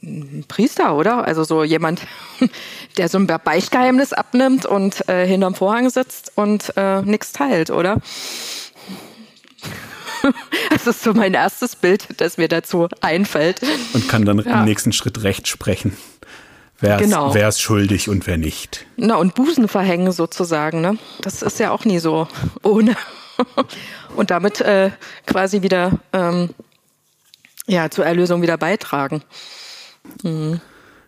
[0.02, 1.26] ein Priester, oder?
[1.26, 2.02] Also so jemand,
[2.98, 8.02] der so ein Beichtgeheimnis abnimmt und äh, hinterm Vorhang sitzt und äh, nichts teilt, oder?
[10.70, 13.62] Das ist so mein erstes Bild, das mir dazu einfällt.
[13.94, 14.60] Und kann dann ja.
[14.60, 15.98] im nächsten Schritt Recht sprechen.
[16.80, 17.34] Wer ist, genau.
[17.34, 18.86] wer ist schuldig und wer nicht.
[18.96, 20.98] Na, und Busen verhängen sozusagen, ne?
[21.22, 22.28] Das ist ja auch nie so
[22.64, 22.96] ohne.
[24.16, 24.92] Und damit äh,
[25.26, 26.50] quasi wieder ähm,
[27.68, 29.22] ja, zur Erlösung wieder beitragen.
[30.24, 30.60] Mhm.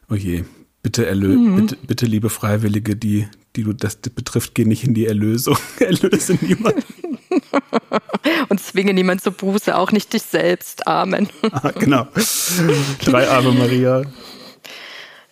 [0.10, 0.46] Oh je,
[0.84, 1.56] bitte, erlö mhm.
[1.56, 5.58] bitte, bitte, liebe Freiwillige, die, die du das betrifft, geh nicht in die Erlösung.
[5.80, 6.84] Erlöse niemanden.
[8.50, 10.88] Und zwinge niemand zur Buße, auch nicht dich selbst.
[10.88, 11.30] Amen.
[11.52, 12.08] Ah, genau.
[13.04, 14.04] Drei Ave Maria.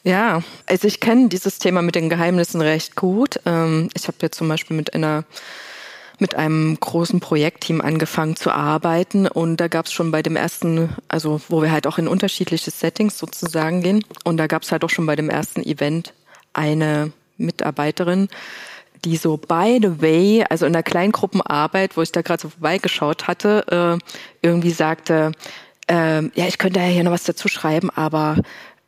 [0.03, 3.39] Ja, also ich kenne dieses Thema mit den Geheimnissen recht gut.
[3.45, 5.25] Ähm, ich habe ja zum Beispiel mit einer
[6.21, 10.89] mit einem großen Projektteam angefangen zu arbeiten und da gab es schon bei dem ersten,
[11.07, 14.83] also wo wir halt auch in unterschiedliche Settings sozusagen gehen und da gab es halt
[14.83, 16.13] auch schon bei dem ersten Event
[16.51, 18.27] eine Mitarbeiterin,
[19.05, 23.27] die so by the way, also in der Kleingruppenarbeit, wo ich da gerade so vorbeigeschaut
[23.27, 25.31] hatte, äh, irgendwie sagte,
[25.89, 28.37] äh, ja, ich könnte ja hier noch was dazu schreiben, aber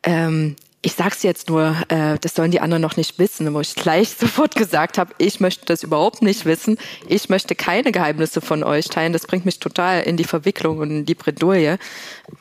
[0.02, 3.74] ähm, ich sag's jetzt nur, äh, das sollen die anderen noch nicht wissen, wo ich
[3.76, 6.76] gleich sofort gesagt habe, ich möchte das überhaupt nicht wissen.
[7.08, 9.12] Ich möchte keine Geheimnisse von euch teilen.
[9.12, 11.78] Das bringt mich total in die Verwicklung und in die Bredouille.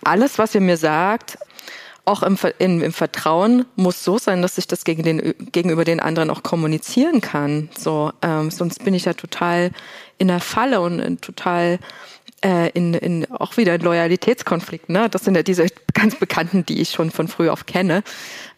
[0.03, 1.37] Alles, was ihr mir sagt,
[2.05, 5.99] auch im, in, im Vertrauen muss so sein, dass ich das gegen den, gegenüber den
[5.99, 7.69] anderen auch kommunizieren kann.
[7.77, 9.71] So, ähm, sonst bin ich ja total
[10.17, 11.79] in der Falle und in total
[12.43, 14.89] äh, in, in auch wieder ein Loyalitätskonflikt.
[14.89, 15.09] Ne?
[15.09, 18.03] Das sind ja diese ganz bekannten, die ich schon von früh auf kenne,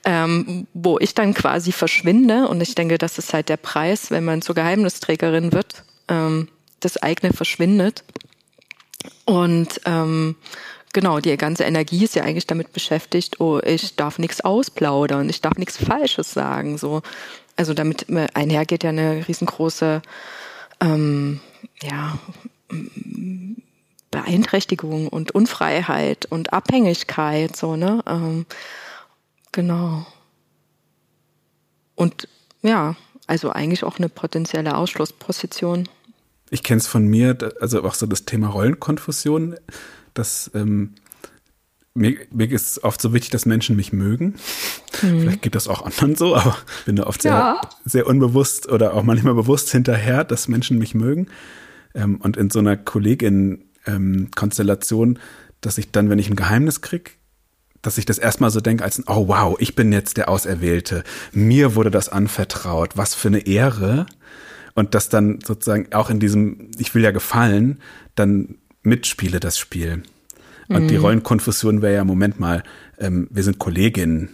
[0.06, 2.48] ähm, wo ich dann quasi verschwinde.
[2.48, 6.48] Und ich denke, das ist halt der Preis, wenn man zur Geheimnisträgerin wird, ähm,
[6.80, 8.04] das eigene verschwindet.
[9.26, 10.36] Und ähm,
[10.94, 15.42] genau, die ganze Energie ist ja eigentlich damit beschäftigt, oh, ich darf nichts ausplaudern, ich
[15.42, 16.78] darf nichts Falsches sagen.
[16.78, 17.02] So,
[17.56, 20.02] also damit einhergeht ja eine riesengroße
[20.80, 21.40] ähm,
[21.82, 22.18] ja,
[24.12, 28.04] Beeinträchtigung und Unfreiheit und Abhängigkeit, so, ne?
[28.08, 28.46] Ähm,
[29.52, 30.06] genau.
[31.96, 32.28] Und
[32.62, 32.96] ja,
[33.28, 35.90] also eigentlich auch eine potenzielle Ausschlussposition.
[36.50, 39.56] Ich kenne es von mir, also auch so das Thema Rollenkonfusion,
[40.14, 40.96] dass ähm,
[41.94, 44.36] mir, mir ist oft so wichtig, dass Menschen mich mögen.
[45.02, 45.22] Mhm.
[45.22, 47.62] Vielleicht geht das auch anderen so, aber ich bin da oft sehr, ja.
[47.86, 51.28] sehr unbewusst oder auch manchmal bewusst hinterher, dass Menschen mich mögen.
[51.94, 54.30] Ähm, und in so einer Kollegin ähm,
[55.62, 57.18] dass ich dann, wenn ich ein Geheimnis krieg,
[57.82, 61.04] dass ich das erstmal so denke als, oh wow, ich bin jetzt der Auserwählte.
[61.34, 62.96] Mir wurde das anvertraut.
[62.96, 64.06] Was für eine Ehre.
[64.74, 67.80] Und das dann sozusagen auch in diesem, ich will ja gefallen,
[68.16, 70.04] dann mitspiele das Spiel.
[70.70, 70.88] Und mhm.
[70.88, 72.64] die Rollenkonfusion wäre ja, Moment mal,
[73.00, 74.30] ähm, wir sind Kolleginnen.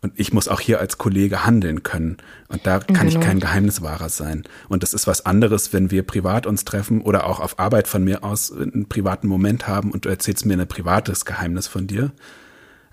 [0.00, 2.16] Und ich muss auch hier als Kollege handeln können.
[2.48, 3.08] Und da kann genau.
[3.08, 4.42] ich kein Geheimniswahrer sein.
[4.68, 8.02] Und das ist was anderes, wenn wir privat uns treffen oder auch auf Arbeit von
[8.02, 12.10] mir aus einen privaten Moment haben und du erzählst mir ein privates Geheimnis von dir.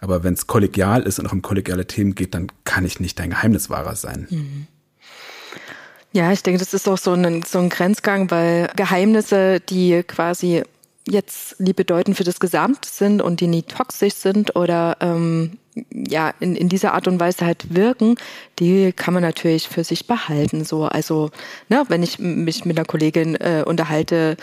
[0.02, 3.18] Aber wenn es kollegial ist und auch um kollegiale Themen geht, dann kann ich nicht
[3.18, 4.28] dein Geheimniswahrer sein.
[4.30, 4.68] Mhm.
[6.12, 10.64] Ja, ich denke, das ist auch so ein, so ein Grenzgang, weil Geheimnisse, die quasi
[11.10, 15.58] jetzt nie bedeutend für das Gesamt sind und die nie toxisch sind oder ähm,
[15.92, 18.16] ja in, in dieser Art und Weise halt wirken,
[18.60, 20.64] die kann man natürlich für sich behalten.
[20.66, 21.32] So, also
[21.70, 24.38] ne, wenn ich mich mit einer Kollegin äh, unterhalte,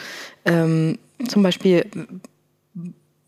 [0.45, 0.99] ähm,
[1.29, 1.87] zum Beispiel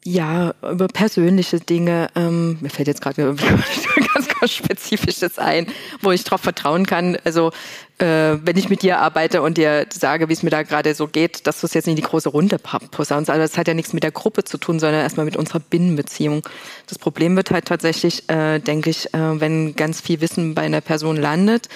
[0.09, 2.09] ja, über persönliche Dinge.
[2.15, 3.35] Ähm, mir fällt jetzt gerade
[4.15, 5.67] ganz, ganz spezifisches ein,
[6.01, 7.19] wo ich darauf vertrauen kann.
[7.25, 7.53] Also
[7.99, 11.09] äh, wenn ich mit dir arbeite und dir sage, wie es mir da gerade so
[11.09, 13.29] geht, dass du es jetzt nicht in die große Runde posaunst.
[13.29, 16.43] Also das hat ja nichts mit der Gruppe zu tun, sondern erstmal mit unserer Binnenbeziehung.
[16.87, 20.81] Das Problem wird halt tatsächlich, äh, denke ich, äh, wenn ganz viel Wissen bei einer
[20.81, 21.69] Person landet,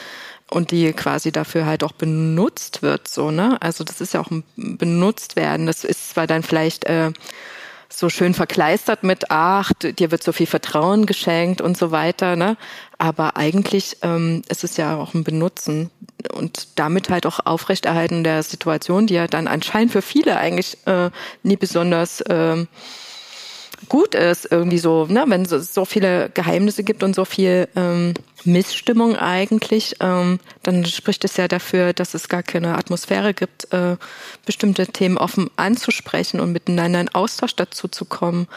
[0.50, 3.56] und die quasi dafür halt auch benutzt wird, so, ne?
[3.62, 5.66] Also das ist ja auch ein benutzt werden.
[5.66, 7.10] Das ist zwar dann vielleicht äh,
[7.92, 12.56] so schön verkleistert mit, ach, dir wird so viel Vertrauen geschenkt und so weiter, ne?
[12.98, 15.90] Aber eigentlich ähm, ist es ja auch ein Benutzen
[16.32, 21.10] und damit halt auch Aufrechterhalten der Situation, die ja dann anscheinend für viele eigentlich äh,
[21.42, 22.68] nie besonders ähm,
[23.88, 28.14] gut ist, irgendwie so, ne, wenn es so viele Geheimnisse gibt und so viel ähm,
[28.44, 33.96] Missstimmung eigentlich, ähm, dann spricht es ja dafür, dass es gar keine Atmosphäre gibt, äh,
[34.46, 38.48] bestimmte Themen offen anzusprechen und miteinander in Austausch dazu zu kommen.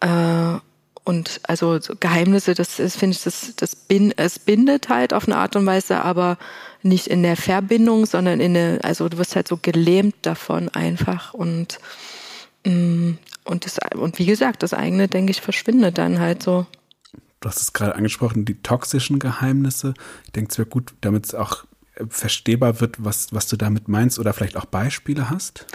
[0.00, 0.58] Äh,
[1.04, 5.28] und also so Geheimnisse, das ist, finde ich, das, das bin, es bindet halt auf
[5.28, 6.36] eine Art und Weise, aber
[6.82, 11.32] nicht in der Verbindung, sondern in eine, also du wirst halt so gelähmt davon einfach
[11.32, 11.78] und
[12.66, 13.12] Mm,
[13.46, 16.66] und, das, und wie gesagt, das eigene, denke ich, verschwindet dann halt so.
[17.40, 19.94] Du hast es gerade angesprochen, die toxischen Geheimnisse.
[20.24, 21.64] Ich denke, es wäre gut, damit es auch
[22.08, 25.66] verstehbar wird, was, was du damit meinst oder vielleicht auch Beispiele hast.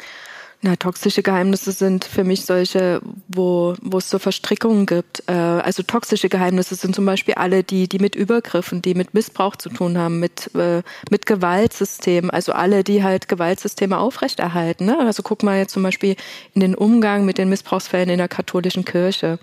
[0.64, 5.24] Na, toxische Geheimnisse sind für mich solche, wo, wo es so Verstrickungen gibt.
[5.28, 9.55] Äh, also toxische Geheimnisse sind zum Beispiel alle, die, die mit Übergriffen, die mit Missbrauch
[9.55, 14.86] zu tun haben, mit, äh, mit Gewaltsystemen, also alle, die halt Gewaltsysteme aufrechterhalten.
[14.86, 14.99] Ne?
[14.99, 16.16] Also guck mal jetzt zum Beispiel
[16.53, 19.39] in den Umgang mit den Missbrauchsfällen in der katholischen Kirche.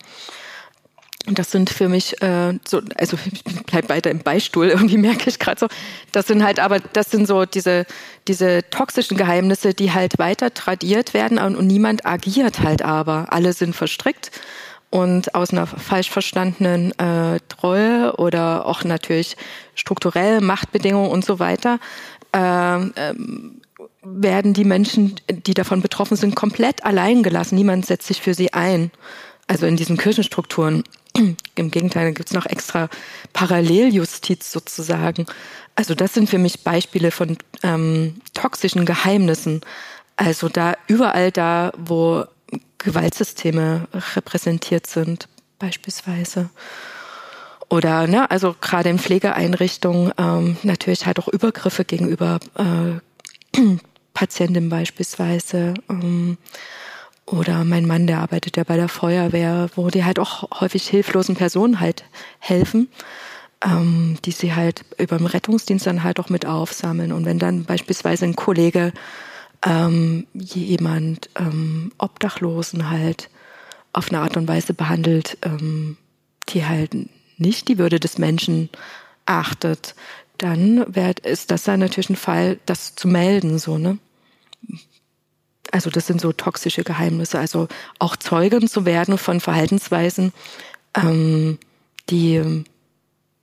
[1.28, 5.28] Und das sind für mich äh, so, also ich bleib weiter im Beistuhl, irgendwie merke
[5.28, 5.66] ich gerade so.
[6.10, 7.84] Das sind halt aber, das sind so diese,
[8.26, 13.26] diese toxischen Geheimnisse, die halt weiter tradiert werden und, und niemand agiert halt aber.
[13.28, 14.30] Alle sind verstrickt
[14.90, 19.36] und aus einer falsch verstandenen äh, Treue oder auch natürlich
[19.74, 21.78] strukturell Machtbedingungen und so weiter
[22.32, 23.60] äh, ähm,
[24.02, 27.56] werden die Menschen, die davon betroffen sind, komplett allein gelassen.
[27.56, 28.90] Niemand setzt sich für sie ein.
[29.46, 30.84] Also in diesen Kirchenstrukturen.
[31.54, 32.88] Im Gegenteil, da gibt es noch extra
[33.32, 35.26] Paralleljustiz sozusagen.
[35.74, 39.60] Also das sind für mich Beispiele von ähm, toxischen Geheimnissen.
[40.16, 42.24] Also da überall da, wo
[42.78, 46.50] Gewaltsysteme repräsentiert sind, beispielsweise.
[47.68, 53.58] Oder, ne, also gerade in Pflegeeinrichtungen ähm, natürlich halt auch Übergriffe gegenüber äh,
[54.14, 55.74] Patienten beispielsweise.
[55.90, 56.38] Ähm,
[57.30, 61.36] oder mein Mann, der arbeitet ja bei der Feuerwehr, wo die halt auch häufig hilflosen
[61.36, 62.04] Personen halt
[62.38, 62.88] helfen,
[63.64, 67.12] ähm, die sie halt über den Rettungsdienst dann halt auch mit aufsammeln.
[67.12, 68.92] Und wenn dann beispielsweise ein Kollege
[69.64, 73.28] ähm, jemand ähm, Obdachlosen halt
[73.92, 75.96] auf eine Art und Weise behandelt, ähm,
[76.50, 76.90] die halt
[77.36, 78.70] nicht die Würde des Menschen
[79.26, 79.94] achtet,
[80.38, 83.98] dann wär, ist das dann natürlich ein Fall, das zu melden, so, ne?
[85.70, 87.38] Also das sind so toxische Geheimnisse.
[87.38, 90.32] Also auch Zeugen zu werden von Verhaltensweisen,
[90.94, 91.58] ähm,
[92.10, 92.64] die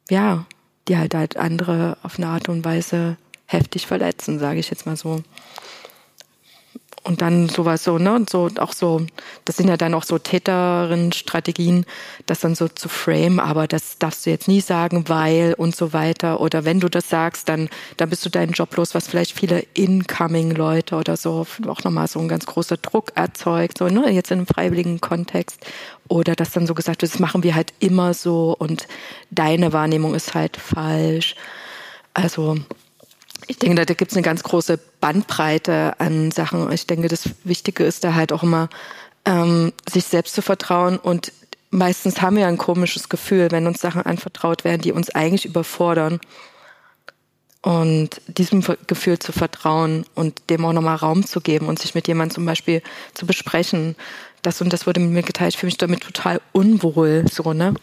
[0.09, 0.45] ja,
[0.87, 3.17] die halt halt andere auf eine Art und Weise
[3.47, 5.21] heftig verletzen, sage ich jetzt mal so
[7.05, 9.05] und dann sowas so, ne, und so, auch so,
[9.45, 11.85] das sind ja dann auch so Täterinnen-Strategien,
[12.25, 15.93] das dann so zu frame, aber das darfst du jetzt nie sagen, weil und so
[15.93, 16.41] weiter.
[16.41, 19.63] Oder wenn du das sagst, dann, dann bist du deinen Job los, was vielleicht viele
[19.75, 24.39] Incoming-Leute oder so auch nochmal so ein ganz großer Druck erzeugt, so, ne, jetzt in
[24.39, 25.63] einem freiwilligen Kontext.
[26.07, 28.87] Oder dass dann so gesagt wird, das machen wir halt immer so und
[29.29, 31.35] deine Wahrnehmung ist halt falsch.
[32.15, 32.57] Also,
[33.47, 36.71] ich denke, da gibt es eine ganz große Bandbreite an Sachen.
[36.71, 38.69] Ich denke, das Wichtige ist da halt auch immer,
[39.25, 40.97] ähm, sich selbst zu vertrauen.
[40.97, 41.31] Und
[41.69, 46.19] meistens haben wir ein komisches Gefühl, wenn uns Sachen anvertraut werden, die uns eigentlich überfordern.
[47.61, 52.07] Und diesem Gefühl zu vertrauen und dem auch nochmal Raum zu geben und sich mit
[52.07, 52.83] jemandem zum Beispiel
[53.15, 53.95] zu besprechen.
[54.43, 57.73] Das und das wurde mir geteilt, ich fühle mich damit total unwohl, so, ne?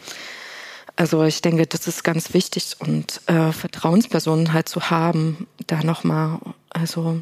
[0.95, 6.39] Also ich denke, das ist ganz wichtig und äh, Vertrauenspersonen halt zu haben, da nochmal,
[6.69, 7.21] also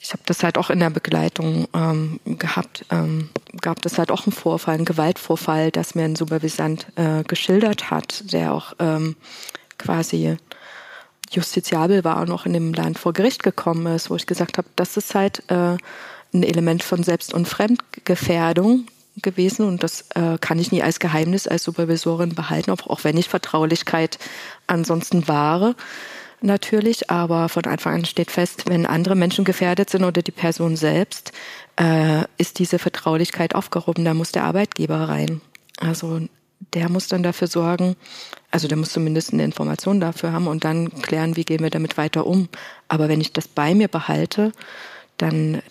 [0.00, 4.26] ich habe das halt auch in der Begleitung ähm, gehabt, ähm, gab das halt auch
[4.26, 9.16] einen Vorfall, einen Gewaltvorfall, das mir ein Supervisant äh, geschildert hat, der auch ähm,
[9.78, 10.36] quasi
[11.30, 14.68] justiziabel war und auch in dem Land vor Gericht gekommen ist, wo ich gesagt habe,
[14.76, 15.76] das ist halt äh,
[16.34, 18.86] ein Element von Selbst- und Fremdgefährdung,
[19.22, 23.16] gewesen und das äh, kann ich nie als Geheimnis als Supervisorin behalten, auch, auch wenn
[23.16, 24.18] ich Vertraulichkeit
[24.66, 25.74] ansonsten wahre
[26.40, 30.76] natürlich, aber von Anfang an steht fest, wenn andere Menschen gefährdet sind oder die Person
[30.76, 31.32] selbst,
[31.76, 35.40] äh, ist diese Vertraulichkeit aufgehoben, da muss der Arbeitgeber rein.
[35.78, 36.20] Also
[36.74, 37.96] der muss dann dafür sorgen,
[38.50, 41.96] also der muss zumindest eine Information dafür haben und dann klären, wie gehen wir damit
[41.96, 42.48] weiter um.
[42.88, 44.52] Aber wenn ich das bei mir behalte,
[45.16, 45.62] dann,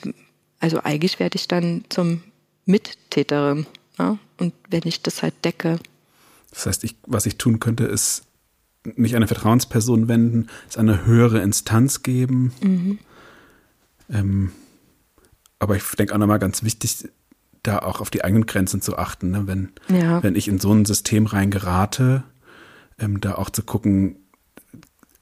[0.60, 2.24] also eigentlich werde ich dann zum
[2.68, 3.66] Mittäterin.
[3.98, 4.20] Ja?
[4.38, 5.80] Und wenn ich das halt decke.
[6.52, 8.24] Das heißt, ich, was ich tun könnte, ist
[8.96, 12.54] mich an eine Vertrauensperson wenden, es eine höhere Instanz geben.
[12.62, 13.00] Mhm.
[14.10, 14.52] Ähm,
[15.60, 17.10] aber ich denke auch nochmal ganz wichtig,
[17.64, 19.32] da auch auf die eigenen Grenzen zu achten.
[19.32, 19.48] Ne?
[19.48, 20.24] Wenn, ja.
[20.24, 22.24] wenn ich in so ein System reingerate,
[23.00, 24.18] ähm, da auch zu gucken,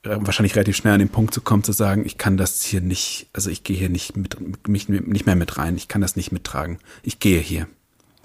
[0.05, 3.27] wahrscheinlich relativ schnell an den Punkt zu kommen, zu sagen, ich kann das hier nicht,
[3.33, 6.31] also ich gehe hier nicht mit, mich nicht mehr mit rein, ich kann das nicht
[6.31, 6.79] mittragen.
[7.03, 7.67] Ich gehe hier.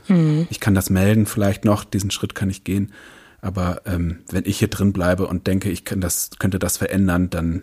[0.08, 0.46] Mhm.
[0.50, 2.92] Ich kann das melden, vielleicht noch, diesen Schritt kann ich gehen.
[3.40, 7.30] Aber ähm, wenn ich hier drin bleibe und denke, ich kann das, könnte das verändern,
[7.30, 7.62] dann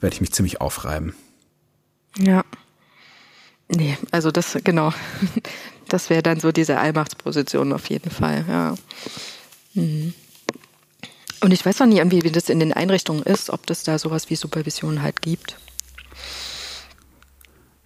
[0.00, 1.14] werde ich mich ziemlich aufreiben.
[2.18, 2.44] Ja.
[3.68, 4.92] Nee, also das, genau.
[5.88, 8.74] Das wäre dann so diese Allmachtsposition auf jeden Fall, ja.
[9.74, 10.14] Mhm.
[11.42, 14.30] Und ich weiß noch nie, wie das in den Einrichtungen ist, ob das da sowas
[14.30, 15.56] wie Supervision halt gibt.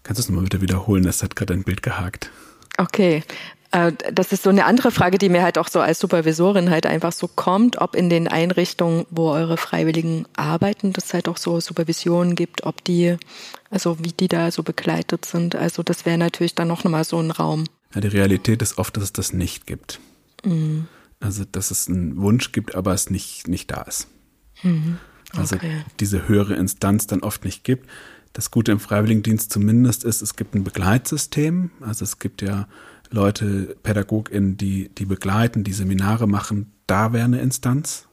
[0.02, 1.04] Kannst du es nochmal bitte wiederholen?
[1.04, 2.30] Das hat gerade ein Bild gehakt.
[2.76, 3.24] Okay.
[3.70, 6.84] Äh, das ist so eine andere Frage, die mir halt auch so als Supervisorin halt
[6.84, 11.58] einfach so kommt, ob in den Einrichtungen, wo eure Freiwilligen arbeiten, das halt auch so
[11.58, 13.16] Supervisionen gibt, ob die,
[13.70, 15.56] also wie die da so begleitet sind.
[15.56, 17.64] Also das wäre natürlich dann noch mal so ein Raum.
[17.94, 19.98] Ja, die Realität ist oft, dass es das nicht gibt.
[20.44, 20.88] Mhm.
[21.20, 24.08] Also dass es einen Wunsch gibt, aber es nicht, nicht da ist.
[24.62, 24.98] Mhm.
[25.32, 25.82] Also okay.
[26.00, 27.88] diese höhere Instanz dann oft nicht gibt.
[28.32, 31.70] Das Gute im Freiwilligendienst zumindest ist, es gibt ein Begleitsystem.
[31.80, 32.68] Also es gibt ja
[33.10, 38.06] Leute, PädagogInnen, die, die begleiten, die Seminare machen, da wäre eine Instanz,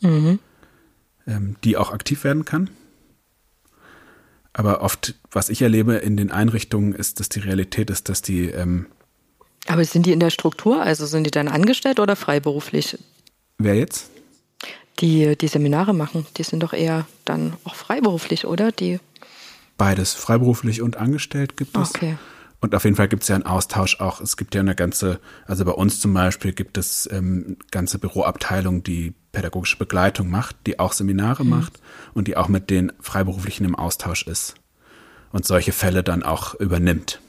[0.00, 0.38] mhm.
[1.26, 2.70] ähm, die auch aktiv werden kann.
[4.52, 8.46] Aber oft, was ich erlebe in den Einrichtungen, ist, dass die Realität ist, dass die.
[8.46, 8.86] Ähm,
[9.70, 10.82] Aber sind die in der Struktur?
[10.82, 12.98] Also sind die dann angestellt oder freiberuflich?
[13.58, 14.10] Wer jetzt?
[14.98, 18.72] Die, die Seminare machen, die sind doch eher dann auch freiberuflich, oder?
[18.72, 18.98] Die
[19.78, 21.94] Beides, freiberuflich und angestellt gibt es.
[21.94, 22.16] Okay.
[22.60, 24.20] Und auf jeden Fall gibt es ja einen Austausch auch.
[24.20, 28.82] Es gibt ja eine ganze, also bei uns zum Beispiel gibt es ähm, ganze Büroabteilung,
[28.82, 31.50] die pädagogische Begleitung macht, die auch Seminare mhm.
[31.50, 31.80] macht
[32.12, 34.56] und die auch mit den Freiberuflichen im Austausch ist
[35.32, 37.20] und solche Fälle dann auch übernimmt.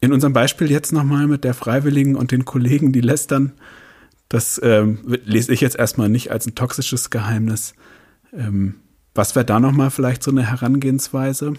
[0.00, 3.52] In unserem Beispiel jetzt nochmal mit der Freiwilligen und den Kollegen, die lästern,
[4.30, 7.74] das ähm, lese ich jetzt erstmal nicht als ein toxisches Geheimnis.
[8.32, 8.76] Ähm,
[9.14, 11.54] was wäre da nochmal vielleicht so eine Herangehensweise?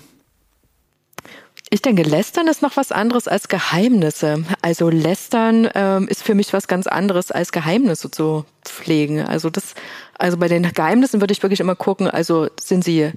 [1.70, 4.44] Ich denke, Lästern ist noch was anderes als Geheimnisse.
[4.62, 9.22] Also Lästern ähm, ist für mich was ganz anderes als Geheimnisse zu pflegen.
[9.22, 9.76] Also das,
[10.18, 13.12] also bei den Geheimnissen würde ich wirklich immer gucken, also sind sie,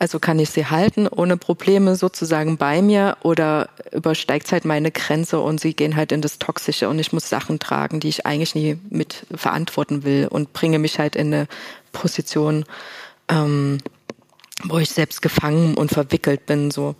[0.00, 5.38] also kann ich sie halten ohne Probleme sozusagen bei mir oder übersteigt halt meine Grenze
[5.40, 8.54] und sie gehen halt in das Toxische und ich muss Sachen tragen, die ich eigentlich
[8.54, 11.48] nie mit verantworten will und bringe mich halt in eine
[11.92, 12.64] Position,
[13.28, 13.78] ähm,
[14.64, 16.96] wo ich selbst gefangen und verwickelt bin, so.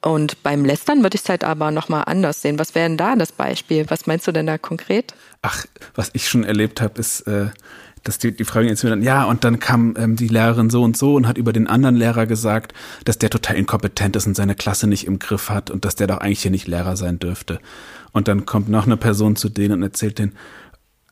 [0.00, 2.58] Und beim Lästern würde ich es halt aber nochmal anders sehen.
[2.58, 3.88] Was wäre denn da das Beispiel?
[3.88, 5.14] Was meinst du denn da konkret?
[5.42, 5.64] Ach,
[5.94, 7.50] was ich schon erlebt habe, ist, äh,
[8.02, 10.96] dass die, die Frau jetzt dann, ja, und dann kam ähm, die Lehrerin so und
[10.96, 12.74] so und hat über den anderen Lehrer gesagt,
[13.04, 16.06] dass der total inkompetent ist und seine Klasse nicht im Griff hat und dass der
[16.06, 17.60] doch eigentlich hier nicht Lehrer sein dürfte.
[18.12, 20.34] Und dann kommt noch eine Person zu denen und erzählt denen,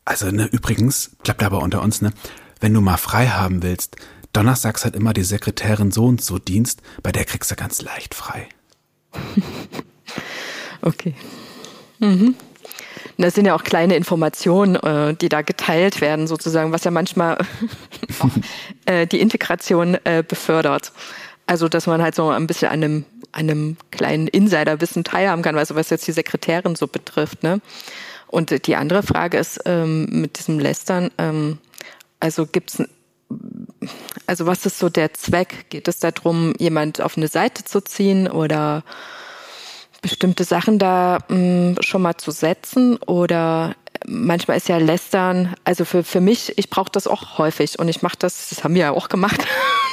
[0.04, 2.12] also ne, übrigens, bleibt aber unter uns, ne,
[2.60, 3.96] wenn du mal frei haben willst,
[4.32, 8.14] donnerstags hat immer die Sekretärin so und so Dienst, bei der kriegst du ganz leicht
[8.14, 8.48] frei.
[10.82, 11.14] okay.
[11.98, 12.34] Mhm.
[13.18, 17.38] Das sind ja auch kleine Informationen, äh, die da geteilt werden, sozusagen, was ja manchmal
[18.86, 20.92] äh, die Integration äh, befördert.
[21.46, 25.74] Also, dass man halt so ein bisschen an einem, einem kleinen Insiderwissen teilhaben kann, also
[25.74, 27.42] was jetzt die Sekretärin so betrifft.
[27.42, 27.60] Ne?
[28.28, 31.58] Und die andere Frage ist ähm, mit diesem Lästern, ähm,
[32.20, 32.82] also gibt's
[34.26, 35.66] also was ist so der Zweck?
[35.70, 38.82] Geht es darum, jemand auf eine Seite zu ziehen oder
[40.02, 43.74] bestimmte Sachen da mh, mm, schon mal zu setzen oder
[44.06, 48.02] manchmal ist ja Lästern, also für, für mich, ich brauche das auch häufig und ich
[48.02, 49.44] mache das, das haben wir ja auch gemacht,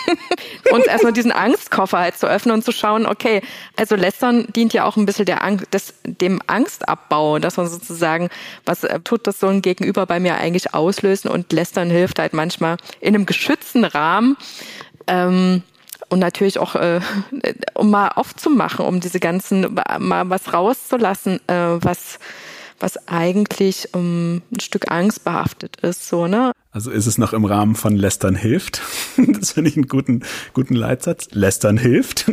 [0.72, 3.42] uns erstmal diesen Angstkoffer halt zu öffnen und zu schauen, okay,
[3.76, 8.30] also Lästern dient ja auch ein bisschen der Angst, des, dem Angstabbau, dass man sozusagen,
[8.66, 12.34] was äh, tut das so ein Gegenüber bei mir eigentlich auslösen und Lästern hilft halt
[12.34, 14.38] manchmal in einem geschützten Rahmen,
[15.08, 15.64] ähm,
[16.10, 17.00] und natürlich auch, äh,
[17.74, 22.20] um mal aufzumachen, um diese ganzen, mal was rauszulassen, äh, was
[22.80, 26.52] was eigentlich um, ein Stück angstbehaftet ist, so, ne?
[26.72, 28.82] Also ist es noch im Rahmen von Lästern hilft?
[29.18, 31.30] das finde ich einen guten, guten Leitsatz.
[31.32, 32.32] Lästern hilft.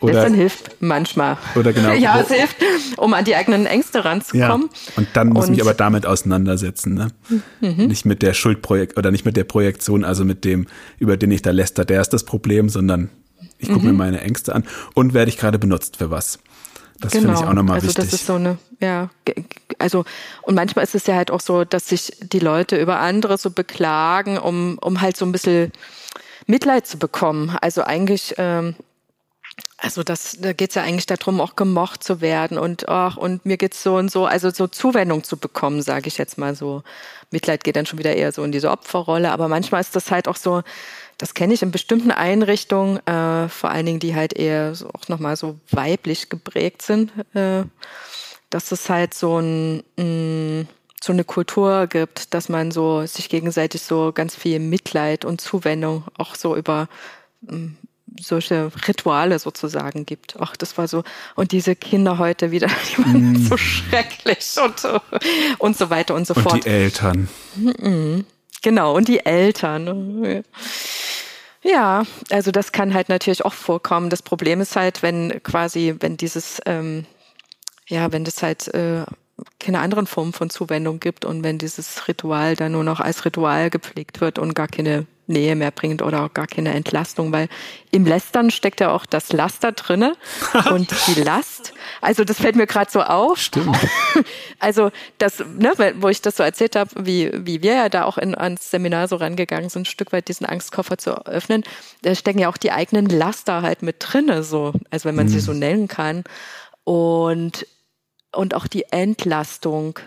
[0.00, 1.36] Oder, Lästern hilft manchmal.
[1.54, 1.92] Oder genau.
[1.94, 2.56] ja, es hilft,
[2.96, 4.70] um an die eigenen Ängste ranzukommen.
[4.72, 7.08] Ja, und dann muss ich mich aber damit auseinandersetzen, ne?
[7.60, 7.86] Mhm.
[7.86, 10.66] Nicht mit der Schuldprojekt oder nicht mit der Projektion, also mit dem,
[10.98, 13.10] über den ich da läster, der ist das Problem, sondern
[13.58, 13.92] ich gucke mhm.
[13.92, 16.38] mir meine Ängste an und werde ich gerade benutzt für was.
[17.00, 17.28] Das genau.
[17.28, 18.04] finde ich auch nochmal also wichtig.
[18.04, 19.10] Das ist so eine, ja,
[19.78, 20.04] also
[20.42, 23.50] und manchmal ist es ja halt auch so, dass sich die Leute über andere so
[23.50, 25.72] beklagen, um, um halt so ein bisschen
[26.46, 27.56] Mitleid zu bekommen.
[27.60, 28.74] Also eigentlich, ähm,
[29.82, 33.56] also das, da geht's ja eigentlich darum, auch gemocht zu werden und ach, und mir
[33.56, 36.82] geht's so und so, also so Zuwendung zu bekommen, sage ich jetzt mal so.
[37.30, 40.28] Mitleid geht dann schon wieder eher so in diese Opferrolle, aber manchmal ist das halt
[40.28, 40.62] auch so,
[41.16, 45.08] das kenne ich in bestimmten Einrichtungen, äh, vor allen Dingen, die halt eher so, auch
[45.08, 47.64] nochmal so weiblich geprägt sind, äh,
[48.50, 50.66] dass es halt so ein mh,
[51.02, 56.04] so eine Kultur gibt, dass man so sich gegenseitig so ganz viel Mitleid und Zuwendung
[56.18, 56.88] auch so über
[57.42, 57.70] mh,
[58.18, 60.36] solche Rituale sozusagen gibt.
[60.38, 61.04] Ach, das war so,
[61.36, 63.36] und diese Kinder heute wieder, die waren mm.
[63.36, 65.00] so schrecklich und,
[65.58, 66.54] und so weiter und so und fort.
[66.54, 67.28] Und die Eltern.
[68.62, 70.44] Genau, und die Eltern.
[71.62, 74.10] Ja, also das kann halt natürlich auch vorkommen.
[74.10, 77.04] Das Problem ist halt, wenn quasi, wenn dieses, ähm,
[77.86, 79.04] ja, wenn das halt äh,
[79.58, 83.70] keine anderen Formen von Zuwendung gibt und wenn dieses Ritual dann nur noch als Ritual
[83.70, 87.48] gepflegt wird und gar keine Nähe mehr bringt oder auch gar keine Entlastung, weil
[87.90, 90.14] im Lästern steckt ja auch das Laster drinne
[90.72, 91.72] und die Last.
[92.00, 93.38] Also das fällt mir gerade so auf.
[93.38, 93.76] Stimmt.
[94.62, 98.18] Also das, ne, wo ich das so erzählt habe, wie, wie wir ja da auch
[98.18, 101.64] in, ans Seminar so rangegangen sind, ein Stück weit diesen Angstkoffer zu öffnen,
[102.02, 105.30] da stecken ja auch die eigenen Laster halt mit drinne, so, also wenn man mhm.
[105.30, 106.24] sie so nennen kann.
[106.84, 107.66] Und
[108.32, 109.98] und auch die Entlastung.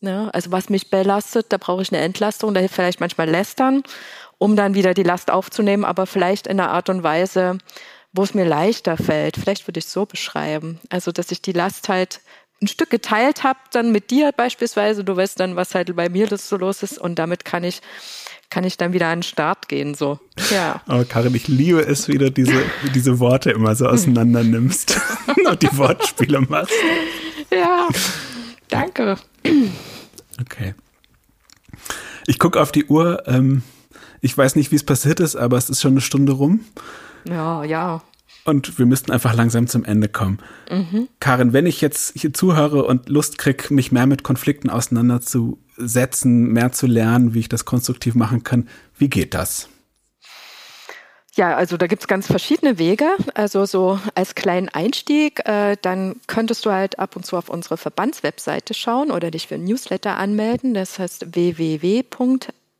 [0.00, 0.30] Ne?
[0.32, 3.82] Also was mich belastet, da brauche ich eine Entlastung, da hilft vielleicht manchmal lästern,
[4.44, 7.56] um dann wieder die Last aufzunehmen, aber vielleicht in einer Art und Weise,
[8.12, 9.38] wo es mir leichter fällt.
[9.38, 10.80] Vielleicht würde ich es so beschreiben.
[10.90, 12.20] Also, dass ich die Last halt
[12.60, 15.02] ein Stück geteilt habe, dann mit dir beispielsweise.
[15.02, 17.80] Du weißt dann, was halt bei mir das so los ist und damit kann ich
[18.50, 20.20] kann ich dann wieder an den Start gehen, so.
[20.50, 20.82] Ja.
[20.86, 25.00] Aber Karin, ich liebe es, wie du diese, diese Worte immer so auseinander nimmst
[25.46, 26.74] und die Wortspiele machst.
[27.50, 27.88] Ja,
[28.68, 29.16] danke.
[30.38, 30.74] Okay.
[32.26, 33.22] Ich gucke auf die Uhr.
[33.26, 33.62] Ähm,
[34.24, 36.60] ich weiß nicht, wie es passiert ist, aber es ist schon eine Stunde rum.
[37.28, 38.02] Ja, ja.
[38.46, 40.38] Und wir müssten einfach langsam zum Ende kommen.
[40.70, 41.08] Mhm.
[41.20, 46.72] Karin, wenn ich jetzt hier zuhöre und Lust kriege, mich mehr mit Konflikten auseinanderzusetzen, mehr
[46.72, 49.68] zu lernen, wie ich das konstruktiv machen kann, wie geht das?
[51.36, 53.08] Ja, also da gibt's ganz verschiedene Wege.
[53.34, 57.76] Also so als kleinen Einstieg, äh, dann könntest du halt ab und zu auf unsere
[57.76, 60.72] Verbandswebseite schauen oder dich für ein Newsletter anmelden.
[60.72, 61.34] Das heißt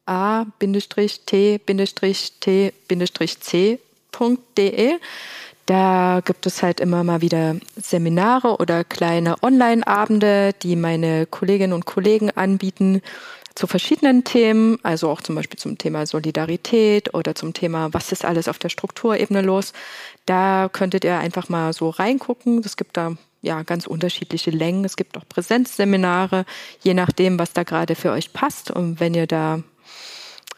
[0.06, 1.74] www.a-t-t-c.de.
[5.66, 11.86] Da gibt es halt immer mal wieder Seminare oder kleine Online-Abende, die meine Kolleginnen und
[11.86, 13.00] Kollegen anbieten
[13.54, 18.24] zu verschiedenen Themen, also auch zum Beispiel zum Thema Solidarität oder zum Thema, was ist
[18.24, 19.72] alles auf der Strukturebene los.
[20.26, 22.60] Da könntet ihr einfach mal so reingucken.
[22.64, 24.84] Es gibt da ja ganz unterschiedliche Längen.
[24.84, 26.44] Es gibt auch Präsenzseminare,
[26.82, 28.70] je nachdem, was da gerade für euch passt.
[28.70, 29.62] Und wenn ihr da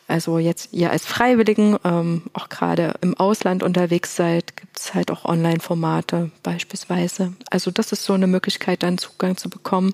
[0.08, 5.10] also jetzt ihr als Freiwilligen ähm, auch gerade im Ausland unterwegs seid, gibt es halt
[5.10, 7.32] auch Online-Formate beispielsweise.
[7.50, 9.92] Also das ist so eine Möglichkeit, dann Zugang zu bekommen.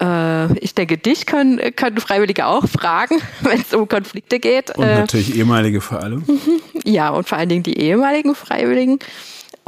[0.00, 4.76] Äh, ich denke, dich können, können Freiwillige auch fragen, wenn es um Konflikte geht.
[4.76, 6.24] Und äh, natürlich ehemalige vor allem.
[6.84, 8.98] Ja, und vor allen Dingen die ehemaligen Freiwilligen.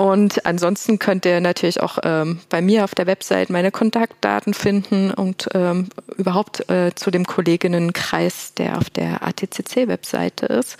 [0.03, 5.12] Und ansonsten könnt ihr natürlich auch ähm, bei mir auf der Website meine Kontaktdaten finden
[5.12, 10.76] und ähm, überhaupt äh, zu dem Kolleginnenkreis, der auf der ATCC-Webseite ist.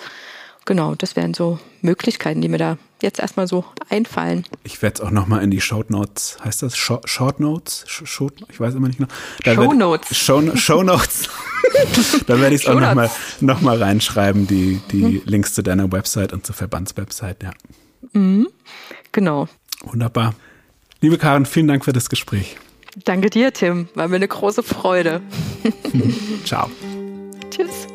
[0.65, 4.45] Genau, das wären so Möglichkeiten, die mir da jetzt erstmal so einfallen.
[4.65, 7.85] Ich werde es auch nochmal in die Short Notes, heißt das Short, Short Notes?
[7.87, 9.09] Short, ich weiß immer nicht genau.
[9.45, 10.17] Da Show Notes.
[10.17, 11.29] Show, Show Notes.
[12.27, 13.09] da werde ich es auch nochmal
[13.39, 15.23] noch mal reinschreiben, die, die mhm.
[15.27, 17.53] Links zu deiner Website und zur Verbandswebsite, ja.
[18.15, 18.49] Mhm.
[19.13, 19.49] Genau.
[19.85, 20.35] Wunderbar.
[21.01, 22.57] Liebe Karin, vielen Dank für das Gespräch.
[23.05, 23.89] Danke dir, Tim.
[23.95, 25.21] War mir eine große Freude.
[26.45, 26.71] Ciao.
[27.51, 27.87] Tschüss.